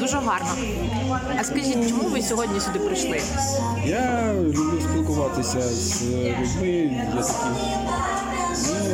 Дуже 0.00 0.16
гарно. 0.16 0.48
А 1.40 1.44
скажіть, 1.44 1.88
чому 1.88 2.08
ви 2.08 2.22
сьогодні 2.22 2.60
сюди 2.60 2.78
прийшли? 2.78 3.20
Я 3.86 4.34
люблю 4.42 4.80
спілкуватися 4.90 5.60
з 5.60 6.02
людьми. 6.02 6.90
Я 7.16 7.22
такий, 7.22 7.50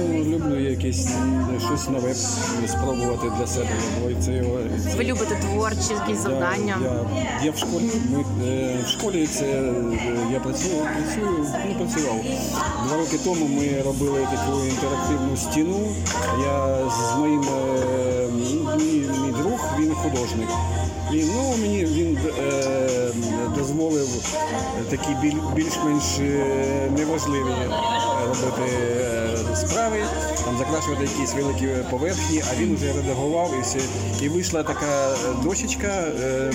ну, 0.09 0.25
люблю 0.25 0.61
якесь 0.71 1.11
м, 1.11 1.61
щось 1.67 1.89
нове 1.89 2.15
спробувати 2.69 3.33
для 3.39 3.47
себе. 3.47 3.69
Це, 4.21 4.33
це 4.85 4.97
Ви 4.97 5.05
любите 5.05 5.35
творчі 5.35 5.95
якісь 6.01 6.19
завдання? 6.23 6.77
Я, 6.83 7.21
я, 7.21 7.41
я 7.45 7.51
в 7.51 7.57
школі. 7.59 7.91
Ми, 8.13 8.47
е, 8.47 8.77
в 8.85 8.89
школі 8.89 9.27
це 9.27 9.45
е, 9.45 9.73
я 10.33 10.41
працюю, 10.41 10.75
працюю, 10.75 11.47
ну, 11.69 11.75
працював. 11.75 12.17
Два 12.87 12.97
роки 12.97 13.19
тому 13.25 13.47
ми 13.47 13.83
робили 13.85 14.21
таку 14.21 14.59
інтерактивну 14.65 15.37
стіну. 15.37 15.89
Я 16.43 16.79
з 16.91 17.19
моїм 17.19 17.43
е, 17.43 18.10
мій, 18.77 19.07
мій 19.23 19.33
друг, 19.33 19.61
він 19.79 19.95
художник. 19.95 20.49
І 21.13 21.25
ну, 21.25 21.55
мені 21.61 21.85
він 21.85 22.19
е, 22.39 23.11
дозволив 23.59 24.09
такі 24.91 25.17
більш-менш 25.55 26.19
е, 26.19 26.91
неважливі 26.99 27.55
робити 28.29 28.73
е, 29.01 29.57
справи, 29.57 29.97
там 30.45 30.59
закрашувати 30.59 31.03
якісь 31.03 31.35
великі 31.35 31.69
поверхні, 31.91 32.43
а 32.51 32.61
він 32.61 32.77
вже 32.77 32.93
редагував 32.93 33.51
і 33.59 33.63
все. 33.63 33.79
І 34.23 34.29
вийшла 34.29 34.63
така 34.63 35.11
е, 35.13 35.17
дощечка, 35.45 35.87
е, 35.87 36.23
е, 36.25 36.53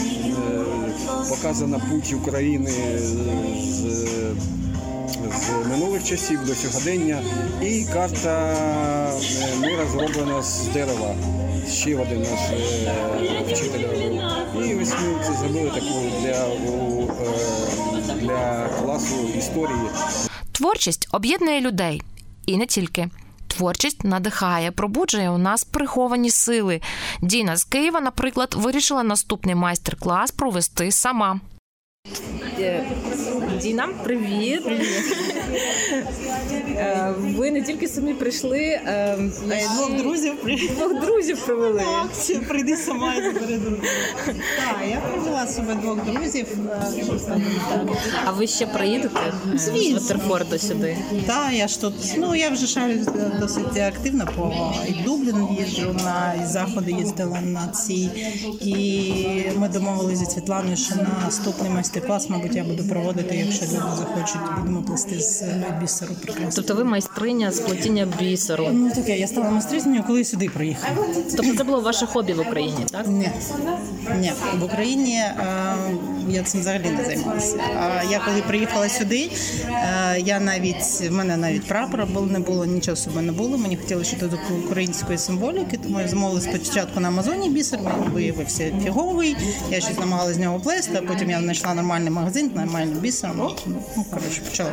показана 1.30 1.82
путь 1.92 2.14
України 2.14 2.72
з, 3.00 4.08
з 5.34 5.68
минулих 5.70 6.04
часів 6.04 6.46
до 6.46 6.56
сьогодення. 6.56 7.22
І 7.62 7.86
карта 7.94 8.54
е, 9.54 9.56
мира 9.60 9.86
зроблена 9.86 10.42
з 10.44 10.68
дерева. 10.68 11.16
Ще 11.70 11.96
один 11.96 12.20
наш 12.20 12.40
е, 12.50 13.44
вчитель 13.48 13.88
робив. 13.88 14.70
І 14.70 14.76
ось 14.76 14.94
ми 14.94 15.24
це 15.24 15.34
зробили 15.34 15.70
таку 15.70 16.02
для, 16.22 16.48
е, 16.48 18.16
для 18.22 18.70
класу 18.70 19.16
історії. 19.38 19.90
Творчість 20.52 21.08
об'єднує 21.12 21.62
людей 21.62 22.02
і 22.46 22.58
не 22.58 22.66
тільки. 22.66 23.10
Творчість 23.48 24.04
надихає, 24.04 24.72
пробуджує 24.72 25.30
у 25.30 25.38
нас 25.38 25.64
приховані 25.64 26.30
сили. 26.30 26.82
Діна 27.22 27.58
з 27.58 27.64
Києва, 27.64 28.02
наприклад, 28.02 28.54
вирішила 28.58 29.04
наступний 29.04 29.56
майстер-клас 29.56 30.32
провести 30.32 30.92
сама. 30.92 31.40
Е, 32.60 32.86
Діна, 33.62 33.88
привіт. 34.04 34.62
Е, 36.78 37.14
Ви 37.38 37.52
не 37.52 37.62
тільки 37.62 37.88
самі 37.88 38.14
прийшли, 38.14 38.60
е, 38.60 39.18
а 39.52 39.56
й 39.56 39.66
двох 39.76 39.98
друзів 39.98 40.34
двох 40.78 41.02
друзів 41.02 41.46
привели. 41.46 41.82
Так, 42.28 42.48
прийди 42.48 42.78
сама 42.78 43.14
і 43.14 43.24
забери 43.24 43.58
друзів. 43.58 43.84
Так, 44.26 44.78
я 44.90 44.98
привела 44.98 45.48
себе 45.48 45.76
двох 45.76 46.06
друзів. 46.06 46.46
А 48.26 48.32
ви 48.32 48.48
ще 48.48 48.68
приїдете 48.68 49.20
е, 49.54 49.58
з 49.58 49.62
Звісно. 49.62 50.00
Ватерфорду 50.00 50.60
сюди? 50.60 50.98
Так, 51.28 51.54
я 51.54 51.68
ж 51.68 51.82
тут, 51.82 51.94
ну 52.18 52.36
я 52.36 52.50
вже 52.50 52.68
шарю 52.68 52.94
досить 53.40 53.78
активно 53.78 54.28
по 54.36 54.74
і 54.88 55.04
Дублін 55.04 55.48
їжджу 55.60 55.96
на 56.04 56.34
і 56.44 56.46
заходи 56.48 56.92
їздила 56.92 57.42
на 57.42 57.68
ці. 57.68 58.10
І 58.62 59.14
ми 59.58 59.70
домовилися 59.70 60.26
зі 60.26 60.32
Світланою, 60.32 60.78
що 60.78 60.96
наступний 61.26 61.72
майстер-клас, 61.72 62.30
мабуть, 62.46 62.58
я 62.58 62.64
буду 62.64 62.84
проводити, 62.84 63.36
якщо 63.36 63.66
люди 63.66 63.98
захочуть, 63.98 64.42
будемо 64.58 64.82
плести 64.82 65.20
з 65.20 65.44
бісеру 65.82 66.14
прекрасно. 66.22 66.52
Тобто 66.56 66.76
ви 66.76 66.84
майстриня 66.84 67.52
з 67.52 67.60
плетіння 67.60 68.08
бісеру. 68.20 68.68
Ну 68.72 68.92
таке, 68.92 69.18
я 69.18 69.28
стала 69.28 69.50
майстриною, 69.50 70.04
коли 70.08 70.24
сюди 70.24 70.50
приїхала. 70.50 70.96
Тобто 71.38 71.56
це 71.58 71.64
було 71.64 71.82
ваше 71.82 72.06
хобі 72.06 72.34
в 72.34 72.40
Україні, 72.40 72.86
так? 72.92 73.08
Ні. 73.08 73.30
Ні. 74.20 74.32
В 74.60 74.64
Україні 74.64 75.16
е, 75.16 75.36
я 76.30 76.44
цим 76.44 76.62
взагалі 76.62 76.90
не 76.98 77.06
займалася. 77.06 77.58
А 77.80 78.04
я 78.12 78.20
коли 78.26 78.42
приїхала 78.42 78.90
сюди, 78.90 79.32
е, 79.70 80.20
я 80.20 80.40
навіть 80.40 81.02
в 81.10 81.12
мене 81.12 81.38
навіть 81.38 81.66
прапора 81.66 82.06
було 82.06 82.26
не 82.26 82.40
було, 82.40 82.66
нічого 82.66 82.96
собі 82.96 83.20
не 83.20 83.32
було. 83.32 83.58
Мені 83.58 83.78
хотілося 83.78 84.18
щось 84.18 84.30
до 84.30 84.38
української 84.66 85.18
символіки, 85.18 85.80
тому 85.84 86.02
я 86.02 86.08
замовила 86.08 86.42
спочатку 86.42 87.00
на 87.00 87.08
Амазоні 87.08 87.50
бісер, 87.50 87.80
він 87.80 88.12
виявився 88.12 88.72
фіговий. 88.84 89.36
Я 89.72 89.82
щось 89.82 90.00
намагалася 90.00 90.34
з 90.34 90.38
нього 90.38 90.60
плести, 90.60 91.00
а 91.04 91.08
потім 91.08 91.30
я 91.30 91.40
знайшла 91.40 91.74
нормальний 91.74 92.10
магазин, 92.10 92.35
нормальний 92.44 92.96
бісер. 92.96 93.32
Ну, 93.38 93.56
коротше, 94.10 94.42
почала. 94.50 94.70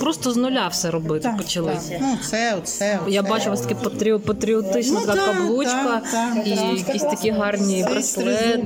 Просто 0.00 0.32
з 0.32 0.36
нуля 0.36 0.68
все 0.68 0.90
робити 0.90 1.34
почали. 1.38 1.72
Так. 1.88 1.98
Ну, 2.00 2.18
це, 2.30 2.54
оце, 2.54 2.98
Я 3.08 3.20
оце. 3.20 3.30
бачу 3.30 3.46
у 3.46 3.50
вас 3.50 3.60
таке 3.60 3.74
патріо- 3.74 4.18
патріотична 4.18 5.00
Ну, 5.00 5.06
така 5.06 5.26
так, 5.26 5.36
каблучка 5.36 5.84
так, 5.84 6.10
так, 6.10 6.46
і 6.46 6.50
так. 6.56 6.88
якісь 6.88 7.02
такі 7.02 7.30
гарні 7.30 7.86
браслети. 7.90 8.64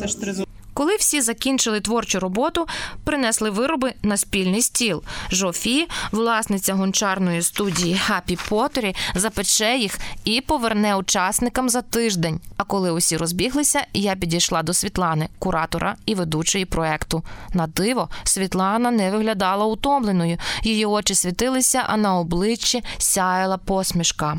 Це 0.00 0.08
ж 0.08 0.20
тризуб. 0.20 0.46
Коли 0.76 0.96
всі 0.96 1.20
закінчили 1.20 1.80
творчу 1.80 2.20
роботу, 2.20 2.66
принесли 3.04 3.50
вироби 3.50 3.94
на 4.02 4.16
спільний 4.16 4.62
стіл. 4.62 5.02
Жофі, 5.30 5.88
власниця 6.12 6.74
гончарної 6.74 7.42
студії 7.42 8.00
Happy 8.08 8.48
Pottery, 8.48 8.96
запече 9.14 9.76
їх 9.76 9.98
і 10.24 10.40
поверне 10.40 10.96
учасникам 10.96 11.68
за 11.68 11.82
тиждень. 11.82 12.40
А 12.56 12.64
коли 12.64 12.90
усі 12.90 13.16
розбіглися, 13.16 13.86
я 13.92 14.16
підійшла 14.16 14.62
до 14.62 14.72
Світлани, 14.74 15.28
куратора 15.38 15.96
і 16.06 16.14
ведучої 16.14 16.64
проекту. 16.64 17.22
На 17.52 17.66
диво, 17.66 18.08
Світлана 18.24 18.90
не 18.90 19.10
виглядала 19.10 19.64
утомленою. 19.64 20.38
Її 20.62 20.86
очі 20.86 21.14
світилися, 21.14 21.84
а 21.86 21.96
на 21.96 22.18
обличчі 22.18 22.84
сяяла 22.98 23.56
посмішка. 23.58 24.38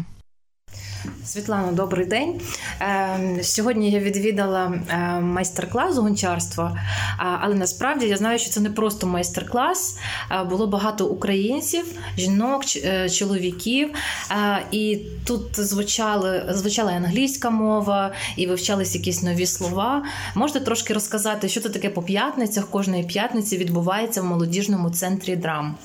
Світлано, 1.25 1.71
добрий 1.71 2.05
день. 2.05 2.41
Е, 2.81 3.39
Сьогодні 3.43 3.91
я 3.91 3.99
відвідала 3.99 4.73
е, 4.89 4.97
майстер-клас 5.21 5.95
з 5.95 5.97
гончарства, 5.97 6.79
але 7.17 7.55
насправді 7.55 8.05
я 8.05 8.17
знаю, 8.17 8.39
що 8.39 8.49
це 8.49 8.59
не 8.59 8.69
просто 8.69 9.07
майстер-клас. 9.07 9.97
Е, 10.31 10.43
Було 10.43 10.67
багато 10.67 11.05
українців, 11.05 11.85
жінок, 12.17 12.63
е, 12.75 13.09
чоловіків. 13.09 13.89
Е, 14.31 14.65
І 14.71 14.99
тут 15.25 15.59
звучали, 15.59 16.45
звучала 16.49 16.91
англійська 16.91 17.49
мова, 17.49 18.11
і 18.35 18.47
вивчались 18.47 18.95
якісь 18.95 19.23
нові 19.23 19.45
слова. 19.45 20.03
Можете 20.35 20.59
трошки 20.59 20.93
розказати, 20.93 21.49
що 21.49 21.61
це 21.61 21.69
таке 21.69 21.89
по 21.89 22.01
п'ятницях? 22.01 22.67
Кожної 22.69 23.03
п'ятниці 23.03 23.57
відбувається 23.57 24.21
в 24.21 24.25
молодіжному 24.25 24.89
центрі 24.89 25.35
драм. 25.35 25.75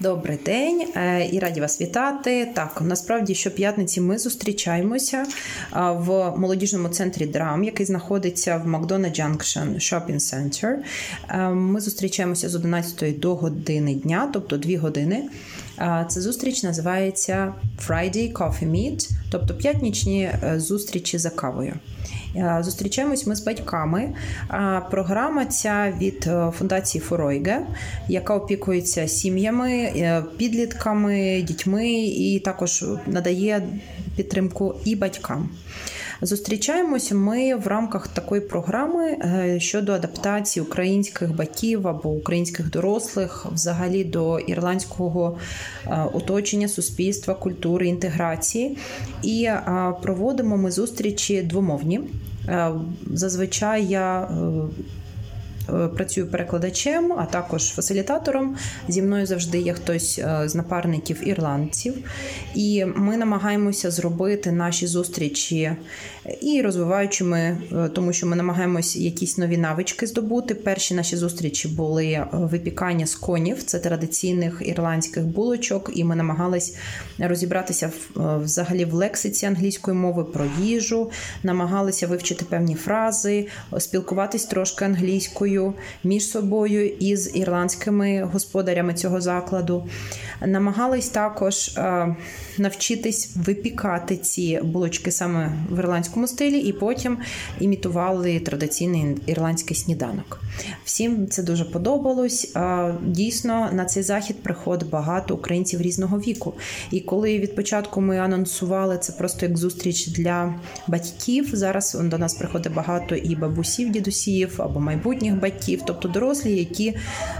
Добрий 0.00 0.38
день 0.46 0.84
е, 0.96 1.28
і 1.32 1.38
раді 1.38 1.60
вас 1.60 1.80
вітати. 1.80 2.48
Так, 2.54 2.82
насправді 2.84 3.34
щоп'ятниці 3.34 4.00
ми 4.00 4.18
зустрічаємося 4.18 5.26
в 5.72 6.36
молодіжному 6.36 6.88
центрі 6.88 7.26
драм, 7.26 7.64
який 7.64 7.86
знаходиться 7.86 8.56
в 8.56 8.66
Макдона 8.66 9.08
Junction 9.08 9.74
Shopping 9.74 10.18
Center. 10.18 10.74
Е, 11.28 11.48
Ми 11.48 11.80
зустрічаємося 11.80 12.48
з 12.48 12.54
11 12.54 13.20
до 13.20 13.34
години 13.34 13.94
дня, 13.94 14.30
тобто 14.32 14.56
2 14.56 14.78
години. 14.78 15.24
Ця 16.08 16.20
зустріч 16.20 16.62
називається 16.62 17.54
Friday 17.88 18.32
Coffee 18.32 18.70
Meet, 18.70 19.10
тобто 19.30 19.54
п'ятнічні 19.54 20.22
е, 20.22 20.54
зустрічі 20.60 21.18
за 21.18 21.30
кавою. 21.30 21.74
Зустрічаємось 22.60 23.26
ми 23.26 23.34
з 23.36 23.44
батьками. 23.44 24.14
Програма 24.90 25.46
ця 25.46 25.92
від 26.00 26.24
е, 26.26 26.52
фундації 26.58 27.02
Форойге, 27.02 27.66
яка 28.08 28.34
опікується 28.34 29.08
сім'ями, 29.08 29.72
е, 29.72 30.24
підлітками, 30.36 31.42
дітьми 31.42 31.90
і 32.00 32.40
також 32.40 32.84
надає 33.06 33.62
підтримку 34.16 34.74
і 34.84 34.96
батькам. 34.96 35.48
Зустрічаємося 36.24 37.14
ми 37.14 37.54
в 37.54 37.66
рамках 37.66 38.08
такої 38.08 38.40
програми 38.40 39.10
е, 39.10 39.60
щодо 39.60 39.92
адаптації 39.92 40.62
українських 40.66 41.36
батьків 41.36 41.88
або 41.88 42.10
українських 42.10 42.70
дорослих 42.70 43.46
взагалі 43.52 44.04
до 44.04 44.38
ірландського 44.38 45.38
е, 45.86 46.06
оточення, 46.12 46.68
суспільства, 46.68 47.34
культури, 47.34 47.88
інтеграції. 47.88 48.78
І 49.22 49.44
е, 49.44 49.62
проводимо 50.02 50.56
ми 50.56 50.70
зустрічі 50.70 51.42
двомовні. 51.42 52.00
Зазвичай 53.06 53.84
я 53.84 54.28
працюю 55.96 56.26
перекладачем, 56.26 57.12
а 57.12 57.26
також 57.26 57.68
фасилітатором. 57.68 58.56
Зі 58.88 59.02
мною 59.02 59.26
завжди 59.26 59.58
є 59.58 59.72
хтось 59.72 60.18
е, 60.18 60.48
з 60.48 60.54
напарників 60.54 61.28
ірландців, 61.28 61.94
і 62.54 62.84
ми 62.84 63.16
намагаємося 63.16 63.90
зробити 63.90 64.52
наші 64.52 64.86
зустрічі 64.86 65.72
і 66.40 66.62
розвиваючими, 66.62 67.38
е, 67.38 67.88
тому 67.88 68.12
що 68.12 68.26
ми 68.26 68.36
намагаємось 68.36 68.96
якісь 68.96 69.38
нові 69.38 69.56
навички 69.56 70.06
здобути. 70.06 70.54
Перші 70.54 70.94
наші 70.94 71.16
зустрічі 71.16 71.68
були 71.68 72.06
е, 72.06 72.26
випікання 72.32 73.06
з 73.06 73.14
конів, 73.14 73.62
це 73.62 73.78
традиційних 73.78 74.62
ірландських 74.64 75.24
булочок, 75.24 75.90
і 75.94 76.04
ми 76.04 76.16
намагались 76.16 76.76
розібратися 77.18 77.86
е, 77.86 78.20
взагалі 78.44 78.84
в 78.84 78.94
лексиці 78.94 79.46
англійської 79.46 79.96
мови 79.96 80.24
про 80.24 80.44
їжу, 80.60 81.10
намагалися 81.42 82.06
вивчити 82.06 82.44
певні 82.44 82.74
фрази, 82.74 83.46
спілкуватись 83.78 84.44
трошки 84.44 84.84
англійською 84.84 85.74
між 86.04 86.28
собою 86.28 86.88
і 86.88 87.16
з 87.16 87.36
ірландськими 87.36 88.22
господарями 88.32 88.94
цього 88.94 89.20
закладу. 89.20 89.88
Намагались 90.46 91.08
також 91.08 91.78
навчитись 92.58 93.30
випікати 93.36 94.16
ці 94.16 94.60
булочки 94.64 95.10
саме 95.10 95.52
в 95.70 95.78
ірландському 95.78 96.11
стилі, 96.26 96.58
і 96.58 96.72
потім 96.72 97.18
імітували 97.60 98.40
традиційний 98.40 99.16
ірландський 99.26 99.76
сніданок. 99.76 100.40
Всім 100.84 101.28
це 101.28 101.42
дуже 101.42 101.64
подобалось. 101.64 102.54
Дійсно, 103.02 103.68
на 103.72 103.84
цей 103.84 104.02
захід 104.02 104.42
приходить 104.42 104.90
багато 104.90 105.34
українців 105.34 105.80
різного 105.80 106.18
віку. 106.18 106.54
І 106.90 107.00
коли 107.00 107.38
від 107.38 107.56
початку 107.56 108.00
ми 108.00 108.18
анонсували 108.18 108.98
це 108.98 109.12
просто 109.12 109.46
як 109.46 109.58
зустріч 109.58 110.06
для 110.06 110.54
батьків, 110.86 111.50
зараз 111.52 111.98
до 112.02 112.18
нас 112.18 112.34
приходить 112.34 112.74
багато 112.74 113.14
і 113.14 113.36
бабусів, 113.36 113.90
дідусів 113.90 114.54
або 114.58 114.80
майбутніх 114.80 115.40
батьків, 115.40 115.80
тобто 115.86 116.08
дорослі, 116.08 116.56
які, 116.56 116.96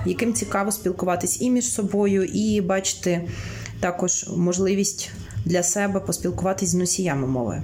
яким 0.06 0.34
цікаво 0.34 0.72
спілкуватись 0.72 1.40
і 1.40 1.50
між 1.50 1.64
собою, 1.64 2.24
і 2.24 2.60
бачити 2.60 3.28
також 3.80 4.28
можливість 4.36 5.10
для 5.44 5.62
себе 5.62 6.00
поспілкуватись 6.00 6.68
з 6.68 6.74
носіями 6.74 7.26
мови. 7.26 7.62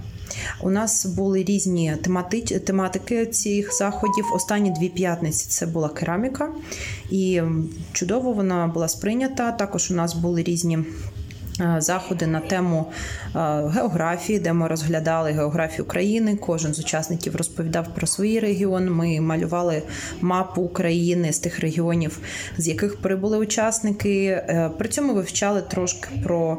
У 0.61 0.71
нас 0.71 1.07
були 1.07 1.45
різні 1.45 1.95
темати, 2.03 2.41
тематики 2.41 3.27
цих 3.27 3.75
заходів. 3.75 4.25
Останні 4.35 4.71
дві 4.71 4.89
п'ятниці 4.89 5.47
це 5.49 5.67
була 5.67 5.89
кераміка, 5.89 6.49
і 7.11 7.43
чудово 7.93 8.33
вона 8.33 8.67
була 8.67 8.89
сприйнята. 8.89 9.53
Також 9.53 9.91
у 9.91 9.95
нас 9.95 10.15
були 10.15 10.43
різні. 10.43 10.79
е, 11.61 11.77
Заходи 11.79 12.27
на 12.27 12.41
тему 12.41 12.87
е, 13.37 13.39
географії, 13.75 14.39
де 14.39 14.53
ми 14.53 14.69
розглядали 14.69 15.33
географію 15.33 15.85
країни. 15.85 16.37
Кожен 16.37 16.75
з 16.75 16.79
учасників 16.79 17.37
розповідав 17.37 17.87
про 17.95 18.07
свій 18.07 18.41
регіон. 18.41 18.91
Ми 18.91 19.21
малювали 19.21 19.83
мапу 20.21 20.63
України 20.63 21.33
з 21.33 21.39
тих 21.39 21.61
регіонів, 21.61 22.19
з 22.59 22.69
яких 22.69 22.97
прибули 22.97 23.39
учасники. 23.39 24.25
Е, 24.25 24.71
При 24.79 24.89
цьому 24.89 25.15
вивчали 25.15 25.63
трошки 25.63 26.09
про 26.25 26.59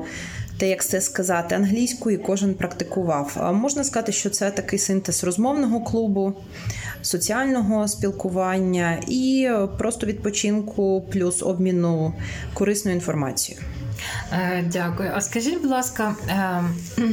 те, 0.60 0.70
як 0.70 0.86
це 0.86 1.02
сказати 1.02 1.56
англійською, 1.56 2.16
і 2.16 2.24
кожен 2.24 2.54
практикував. 2.54 3.52
Можна 3.54 3.84
сказати, 3.84 4.12
що 4.12 4.30
це 4.30 4.52
такий 4.52 4.80
синтез 4.80 5.24
розмовного 5.24 5.82
клубу, 5.82 6.34
соціального 7.02 7.88
спілкування 7.88 9.02
і 9.08 9.50
просто 9.78 10.08
відпочинку, 10.08 11.02
плюс 11.12 11.44
обміну 11.44 12.14
корисною 12.54 12.96
інформацією. 12.96 13.64
Е, 14.32 14.64
Дякую. 14.72 15.12
А 15.16 15.22
скажіть, 15.22 15.62
будь 15.62 15.72
ласка, 15.72 16.16
е, 16.30 16.64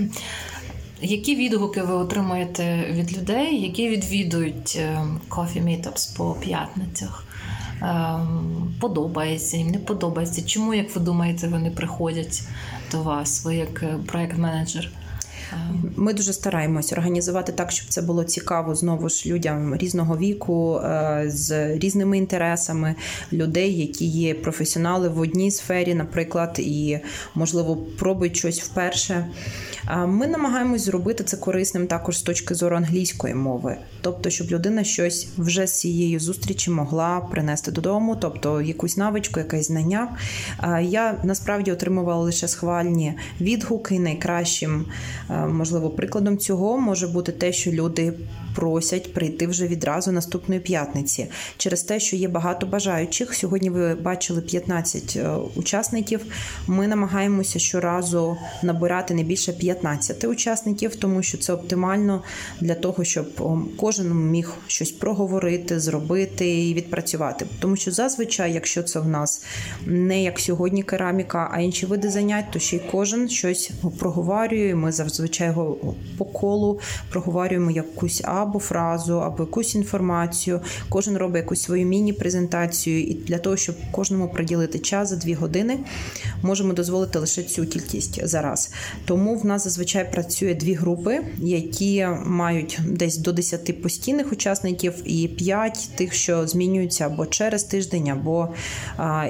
які 1.00 1.36
відгуки 1.36 1.82
ви 1.82 1.94
отримуєте 1.94 2.86
від 2.90 3.18
людей, 3.18 3.60
які 3.60 3.88
відвідують 3.88 4.78
е, 4.80 4.98
Coffee 5.28 5.64
Meetups 5.64 6.16
по 6.16 6.34
п'ятницях? 6.34 7.25
Е, 7.82 8.18
Подобається 8.80 9.56
їм, 9.56 9.68
не 9.68 9.78
подобається. 9.78 10.42
Чому, 10.42 10.74
як 10.74 10.96
ви 10.96 11.00
думаєте, 11.02 11.48
вони 11.48 11.70
приходять 11.70 12.42
до 12.92 13.02
вас, 13.02 13.44
ви 13.44 13.56
як 13.56 13.82
е, 13.82 13.98
проект-менеджер? 14.06 14.90
Ми 15.96 16.14
дуже 16.14 16.32
стараємось 16.32 16.92
організувати 16.92 17.52
так, 17.52 17.70
щоб 17.70 17.88
це 17.88 18.02
було 18.02 18.24
цікаво 18.24 18.74
знову 18.74 19.08
ж 19.08 19.28
людям 19.28 19.76
різного 19.76 20.18
віку, 20.18 20.76
е, 20.76 21.24
з 21.26 21.76
різними 21.78 22.18
інтересами 22.18 22.94
людей, 23.32 23.80
які 23.80 24.06
є 24.06 24.34
професіонали 24.34 25.08
в 25.08 25.20
одній 25.20 25.50
сфері, 25.50 25.94
наприклад, 25.94 26.56
і 26.58 26.98
можливо 27.34 27.76
пробують 27.76 28.36
щось 28.36 28.60
вперше. 28.60 29.26
Ми 30.06 30.26
намагаємось 30.26 30.84
зробити 30.84 31.24
це 31.24 31.36
корисним 31.36 31.86
також 31.86 32.18
з 32.18 32.22
точки 32.22 32.54
зору 32.54 32.76
англійської 32.76 33.34
мови, 33.34 33.76
тобто, 34.00 34.30
щоб 34.30 34.50
людина 34.50 34.84
щось 34.84 35.28
вже 35.38 35.66
з 35.66 35.80
цієї 35.80 36.18
зустрічі 36.18 36.70
могла 36.70 37.20
принести 37.20 37.70
додому, 37.70 38.16
тобто 38.16 38.60
якусь 38.60 38.96
навичку, 38.96 39.40
якесь 39.40 39.66
знання. 39.66 40.08
Я 40.82 41.18
насправді 41.24 41.72
отримувала 41.72 42.22
лише 42.22 42.48
схвальні 42.48 43.14
відгуки. 43.40 43.98
Найкращим, 43.98 44.86
е, 45.30 45.34
можливо, 45.46 45.90
прикладом 45.90 46.38
цього 46.38 46.78
може 46.78 47.08
бути 47.08 47.32
те, 47.32 47.52
що 47.52 47.70
люди 47.72 48.12
просять 48.56 49.12
прийти 49.12 49.46
вже 49.46 49.66
відразу 49.66 50.12
наступної 50.12 50.60
п'ятниці, 50.60 51.26
через 51.56 51.82
те, 51.82 52.00
що 52.00 52.16
є 52.16 52.28
багато 52.28 52.66
бажаючих. 52.66 53.34
Сьогодні 53.34 53.70
ви 53.70 53.94
бачили 53.94 54.40
15 54.40 55.16
е, 55.16 55.28
учасників. 55.54 56.20
Ми 56.66 56.88
намагаємося 56.88 57.58
щоразу 57.58 58.36
набирати 58.62 59.14
не 59.14 59.22
більше 59.22 59.52
15 59.52 60.24
учасників, 60.24 60.96
тому 60.96 61.22
що 61.22 61.38
це 61.38 61.52
оптимально 61.52 62.22
для 62.60 62.74
того, 62.74 63.04
щоб 63.04 63.26
кожен 63.76 64.14
міг 64.14 64.52
щось 64.66 64.90
проговорити, 64.90 65.80
зробити 65.80 66.68
і 66.68 66.74
відпрацювати. 66.74 67.46
Тому 67.60 67.76
що 67.76 67.90
зазвичай, 67.90 68.52
якщо 68.52 68.82
це 68.82 69.00
в 69.00 69.08
нас 69.08 69.44
не 69.86 70.22
як 70.22 70.40
сьогодні 70.40 70.82
кераміка, 70.82 71.50
а 71.52 71.60
інші 71.60 71.86
види 71.86 72.10
занять, 72.10 72.50
то 72.50 72.58
ще 72.58 72.76
й 72.76 72.80
кожен 72.90 73.28
щось 73.28 73.70
проговорює. 73.98 74.74
Ми 74.74 74.92
зазвичай 74.92 75.48
його 75.48 75.94
по 76.18 76.24
колу 76.24 76.80
проговорюємо 77.10 77.70
якусь 77.70 78.20
або 78.24 78.45
фразу, 78.54 79.14
або 79.14 79.42
якусь 79.42 79.74
інформацію. 79.74 80.60
Кожен 80.88 81.16
робить 81.16 81.42
якусь 81.42 81.62
свою 81.62 81.86
міні-презентацію, 81.86 83.02
і 83.02 83.14
для 83.14 83.38
того, 83.38 83.56
щоб 83.56 83.76
кожному 83.90 84.28
приділити 84.28 84.78
час 84.78 85.08
за 85.08 85.16
дві 85.16 85.34
години, 85.34 85.78
можемо 86.42 86.72
дозволити 86.72 87.18
лише 87.18 87.42
цю 87.42 87.66
кількість 87.66 88.26
зараз. 88.26 88.72
Тому 89.04 89.36
в 89.36 89.46
нас 89.46 89.64
зазвичай 89.64 90.12
працює 90.12 90.54
дві 90.54 90.74
групи, 90.74 91.20
які 91.38 92.06
мають 92.26 92.78
десь 92.88 93.16
до 93.16 93.32
10 93.32 93.82
постійних 93.82 94.32
учасників, 94.32 94.94
і 95.04 95.28
5 95.28 95.90
тих, 95.96 96.14
що 96.14 96.46
змінюються 96.46 97.06
або 97.06 97.26
через 97.26 97.64
тиждень, 97.64 98.08
або 98.08 98.48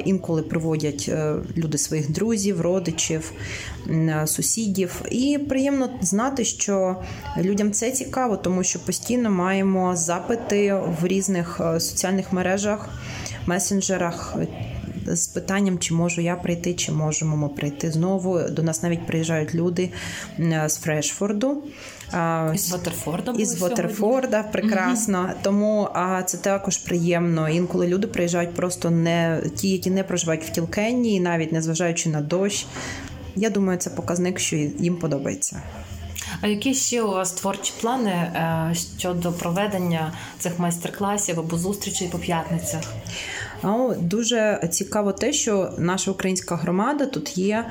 інколи 0.05 0.43
приводять 0.43 1.07
е, 1.09 1.35
люди 1.57 1.79
своїх 1.79 2.13
друзів, 2.13 2.61
родичів, 2.61 3.33
сусідів. 4.27 5.03
І 5.11 5.39
приємно 5.49 5.91
знати, 6.01 6.45
що 6.45 6.97
людям 7.39 7.73
це 7.73 7.91
цікаво, 7.91 8.37
тому 8.37 8.63
що 8.63 8.79
постійно 8.79 9.06
маємо 9.15 9.97
запити 9.97 10.75
в 10.75 11.07
різних 11.07 11.61
е, 11.61 11.81
соціальних 11.81 12.33
мережах, 12.33 12.89
месенджерах. 13.47 14.37
е, 15.09 15.17
З 15.17 15.27
питанням, 15.27 15.79
чи 15.79 15.95
можу 15.95 16.21
я 16.21 16.37
прийти, 16.37 16.75
чи 16.75 16.93
можемо 16.93 17.37
ми 17.37 17.49
прийти 17.49 17.91
знову. 17.91 18.41
До 18.51 18.63
нас 18.63 18.83
навіть 18.83 19.07
приїжджають 19.07 19.55
люди 19.55 19.91
з 20.67 20.77
Фрешфорду. 20.77 21.63
Із 22.55 22.73
Вотерфорда 22.73 23.31
були 23.33 23.43
Із 23.43 23.59
сьогодні. 23.59 23.69
Вотерфорда, 23.83 24.43
прекрасно. 24.43 25.31
Тому 25.43 25.89
а, 25.95 26.23
це 26.23 26.37
також 26.39 26.79
приємно. 26.79 27.49
Інколи 27.49 27.87
люди 27.87 28.07
приїжджають 28.07 28.55
просто 28.55 28.91
не 28.91 29.43
ті, 29.57 29.69
які 29.69 29.91
не 29.91 30.05
проживають 30.05 30.45
в 30.45 30.51
Кілкенні, 30.51 31.15
і 31.15 31.21
навіть 31.21 31.53
незважаючи 31.53 32.09
на 32.09 32.21
дощ. 32.21 32.67
Я 33.37 33.51
думаю, 33.51 33.79
це 33.79 33.91
показник, 33.91 34.39
що 34.39 34.57
їм 34.57 34.97
подобається. 34.97 35.63
А 36.41 36.47
які 36.47 36.75
ще 36.75 37.03
у 37.03 37.11
вас 37.11 37.33
творчі 37.33 37.73
плани 37.81 38.11
е, 38.11 38.75
щодо 38.99 39.33
проведення 39.33 40.13
цих 40.39 40.59
майстер-класів 40.59 41.41
або 41.41 41.59
зустрічей 41.59 42.09
по 42.09 42.19
п'ятницях? 42.19 42.83
А, 43.63 43.95
Дуже 44.01 44.69
цікаво 44.71 45.13
те, 45.13 45.33
що 45.33 45.73
наша 45.79 46.11
українська 46.11 46.57
громада 46.57 47.07
тут 47.07 47.39
є 47.39 47.67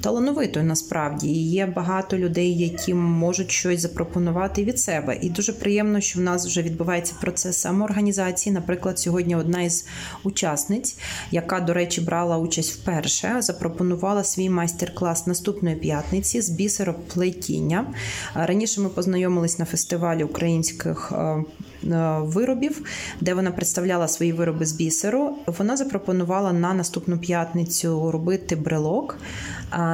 талановитою 0.00 0.64
насправді. 0.66 1.28
І 1.28 1.50
є 1.50 1.66
багато 1.66 2.18
людей, 2.18 2.58
які 2.58 2.94
можуть 2.94 3.50
щось 3.50 3.80
запропонувати 3.80 4.64
від 4.64 4.78
себе. 4.78 5.18
І 5.20 5.30
дуже 5.30 5.52
приємно, 5.52 6.00
що 6.00 6.18
в 6.18 6.22
нас 6.22 6.46
вже 6.46 6.62
відбувається 6.62 7.14
процес 7.20 7.60
самоорганізації. 7.60 8.52
Наприклад, 8.52 8.98
сьогодні 8.98 9.36
одна 9.36 9.62
із 9.62 9.86
учасниць, 10.24 10.96
яка, 11.30 11.60
до 11.60 11.74
речі, 11.74 12.00
брала 12.00 12.38
участь 12.38 12.72
вперше, 12.72 13.36
запропонувала 13.38 14.24
свій 14.24 14.50
майстер-клас 14.50 15.26
наступної 15.26 15.76
п'ятниці 15.76 16.40
з 16.40 16.50
бісероплетіння. 16.50 17.86
Раніше 18.34 18.80
ми 18.80 18.88
познайомились 18.88 19.58
на 19.58 19.64
фестивалі 19.64 20.24
українських. 20.24 21.12
е, 21.12 21.44
е, 21.84 22.18
Виробів, 22.22 22.82
де 23.20 23.34
вона 23.34 23.50
представляла 23.50 24.08
свої 24.08 24.32
вироби 24.32 24.66
з 24.66 24.72
бісеру. 24.72 25.11
Вона 25.46 25.76
запропонувала 25.76 26.52
на 26.52 26.74
наступну 26.74 27.18
п'ятницю 27.18 28.10
робити 28.10 28.56
брелок 28.56 29.18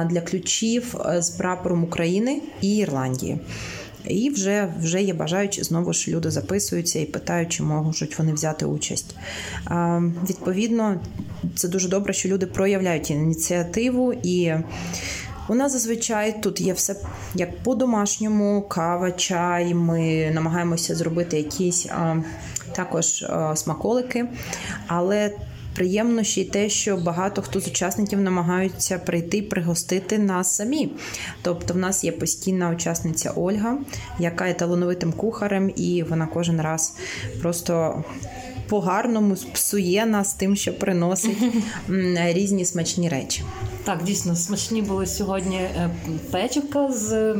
для 0.05 0.21
ключів 0.21 0.95
е, 1.05 1.21
з 1.21 1.29
прапором 1.29 1.83
України 1.83 2.41
і 2.61 2.77
Ірландії. 2.77 3.39
І 4.05 4.29
вже 4.29 4.73
вже 4.79 5.01
є 5.01 5.13
бажаючі, 5.13 5.63
знову 5.63 5.93
ж 5.93 6.11
люди 6.11 6.31
записуються 6.31 6.99
і 6.99 7.05
питають, 7.05 7.49
чи 7.49 7.63
можуть 7.63 8.19
вони 8.19 8.33
взяти 8.33 8.65
участь. 8.65 9.15
Відповідно, 10.29 10.99
це 11.55 11.67
дуже 11.67 11.89
добре, 11.89 12.13
що 12.13 12.29
люди 12.29 12.45
проявляють 12.45 13.11
ініціативу 13.11 14.13
і. 14.13 14.53
У 15.49 15.55
нас 15.55 15.71
зазвичай 15.71 16.41
тут 16.41 16.61
є 16.61 16.73
все 16.73 16.95
як 17.35 17.63
по-домашньому, 17.63 18.61
кава, 18.61 19.11
чай. 19.11 19.73
Ми 19.73 20.31
намагаємося 20.33 20.95
зробити 20.95 21.37
якісь 21.37 21.85
а, 21.85 22.15
також 22.73 23.25
смаколики, 23.55 24.25
але 24.87 25.31
приємно 25.79 26.23
ще 26.23 26.41
й 26.41 26.45
те, 26.45 26.69
що 26.69 26.97
багато 26.97 27.41
хто 27.41 27.59
з 27.59 27.67
учасників 27.67 28.21
намагаються 28.21 28.99
прийти 28.99 29.37
і 29.37 29.41
пригостити 29.41 30.17
нас 30.19 30.55
самі. 30.55 30.91
Тобто, 31.41 31.73
в 31.73 31.77
нас 31.77 32.03
є 32.03 32.11
постійна 32.11 32.69
учасниця 32.69 33.31
Ольга, 33.35 33.77
яка 34.19 34.47
є 34.47 34.53
талановитим 34.53 35.13
кухарем, 35.13 35.71
і 35.75 36.03
вона 36.09 36.27
кожен 36.27 36.61
раз 36.61 36.95
просто. 37.41 38.03
По-гарному 38.69 39.35
псує 39.53 40.05
нас 40.05 40.33
тим, 40.33 40.55
що 40.55 40.73
приносить 40.73 41.37
різні 42.17 42.65
смачні 42.65 43.09
речі. 43.09 43.43
Так, 43.83 44.03
дійсно 44.03 44.35
смачні 44.35 44.81
були 44.81 45.05
сьогодні 45.05 45.57
е, 45.57 45.89
печивка 46.31 46.91
з 46.91 47.13
е, 47.13 47.35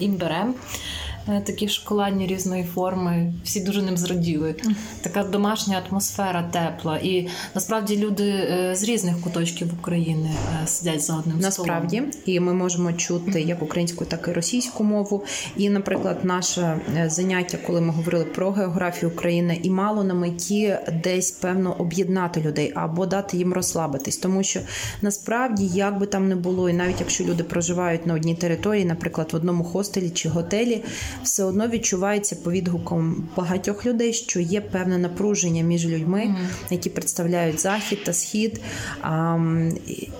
імберем. 0.00 0.48
Е, 0.48 1.03
такі 1.26 1.68
шоколадні 1.68 2.26
різної 2.26 2.64
форми. 2.64 3.32
Всі 3.44 3.60
дуже 3.60 3.82
ним 3.82 3.96
зраділи. 3.96 4.54
Така 5.00 5.24
домашня 5.24 5.82
атмосфера 5.88 6.42
тепла. 6.42 6.98
І 6.98 7.28
насправді 7.54 7.96
люди 7.96 8.24
е, 8.24 8.70
з 8.76 8.82
різних 8.82 9.20
куточків 9.20 9.74
України 9.80 10.30
е, 10.62 10.66
сидять 10.66 11.02
за 11.02 11.16
одним 11.16 11.38
насправді, 11.40 11.96
столом. 11.96 12.12
і 12.26 12.40
ми 12.40 12.54
можемо 12.54 12.92
чути 12.92 13.42
як 13.42 13.62
українську, 13.62 14.04
так 14.04 14.28
і 14.28 14.32
російську 14.32 14.84
мову. 14.84 15.24
І, 15.56 15.70
наприклад, 15.70 16.18
наше 16.22 16.80
заняття, 17.06 17.58
коли 17.66 17.80
ми 17.80 17.92
говорили 17.92 18.24
про 18.24 18.50
географію 18.50 19.12
України, 19.12 19.60
і 19.62 19.70
мало 19.70 20.04
на 20.04 20.14
меті 20.14 20.76
десь 21.02 21.30
певно 21.30 21.76
об'єднати 21.78 22.40
людей 22.40 22.72
або 22.74 23.06
дати 23.06 23.36
їм 23.36 23.52
розслабитись, 23.52 24.16
тому 24.16 24.42
що 24.42 24.60
насправді, 25.02 25.66
як 25.66 25.98
би 25.98 26.06
там 26.06 26.28
не 26.28 26.36
було, 26.36 26.70
і 26.70 26.72
навіть 26.72 27.00
якщо 27.00 27.24
люди 27.24 27.44
проживають 27.44 28.06
на 28.06 28.14
одній 28.14 28.34
території, 28.34 28.84
наприклад, 28.84 29.28
в 29.32 29.36
одному 29.36 29.64
хостелі 29.64 30.10
чи 30.10 30.28
готелі 30.28 30.84
все 31.22 31.44
одно 31.44 31.68
відчувається 31.68 32.36
по 32.36 32.52
відгукам 32.52 33.28
багатьох 33.36 33.86
людей, 33.86 34.12
що 34.12 34.40
є 34.40 34.60
певне 34.60 34.98
напруження 34.98 35.62
між 35.62 35.86
людьми, 35.86 36.34
які 36.70 36.90
представляють 36.90 37.60
захід 37.60 38.04
та 38.04 38.12
схід. 38.12 38.60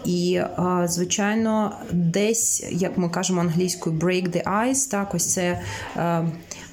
І, 0.04 0.40
звичайно, 0.84 1.72
десь, 1.92 2.64
як 2.70 2.98
ми 2.98 3.08
кажемо 3.08 3.40
англійською, 3.40 3.96
break 3.96 4.28
the 4.30 4.44
ice, 4.44 4.90
так 4.90 5.14
ось 5.14 5.32
це 5.32 5.60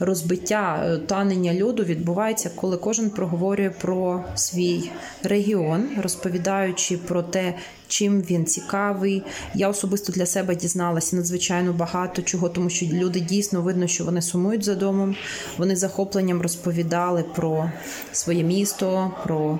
розбиття 0.02 0.84
е, 0.86 0.98
танення 0.98 1.64
льоду 1.64 1.84
відбувається, 1.84 2.52
коли 2.56 2.78
кожен 2.78 3.10
проговорює 3.10 3.70
про 3.70 4.24
свій 4.36 4.92
регіон, 5.24 5.90
розповідаючи 5.98 6.98
про 6.98 7.24
те, 7.24 7.54
чим 7.88 8.22
він 8.22 8.46
цікавий. 8.46 9.24
Я 9.56 9.70
особисто 9.70 10.14
для 10.14 10.26
себе 10.26 10.56
дізналася 10.56 11.16
надзвичайно 11.16 11.74
багато 11.74 12.22
чого, 12.22 12.50
тому 12.50 12.70
що 12.70 12.86
люди 12.86 13.20
дійсно 13.20 13.62
видно, 13.62 13.88
що 13.88 14.06
вони 14.06 14.11
сумують 14.22 14.64
за 14.64 14.76
домом. 14.76 15.16
Вони 15.58 15.76
захопленням 15.76 16.42
розповідали 16.42 17.24
про 17.36 17.72
своє 18.12 18.44
місто, 18.44 19.12
про 19.24 19.60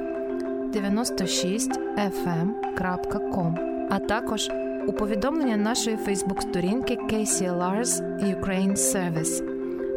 96fm.com, 0.74 3.56
а 3.90 4.00
також 4.00 4.50
у 4.88 4.94
повідомлення 4.94 5.58
нашої 5.58 5.98
Фейсбук-сторінки 5.98 6.98
KCLR's 7.12 8.02
Ukraine 8.24 8.76
Service. 8.76 9.44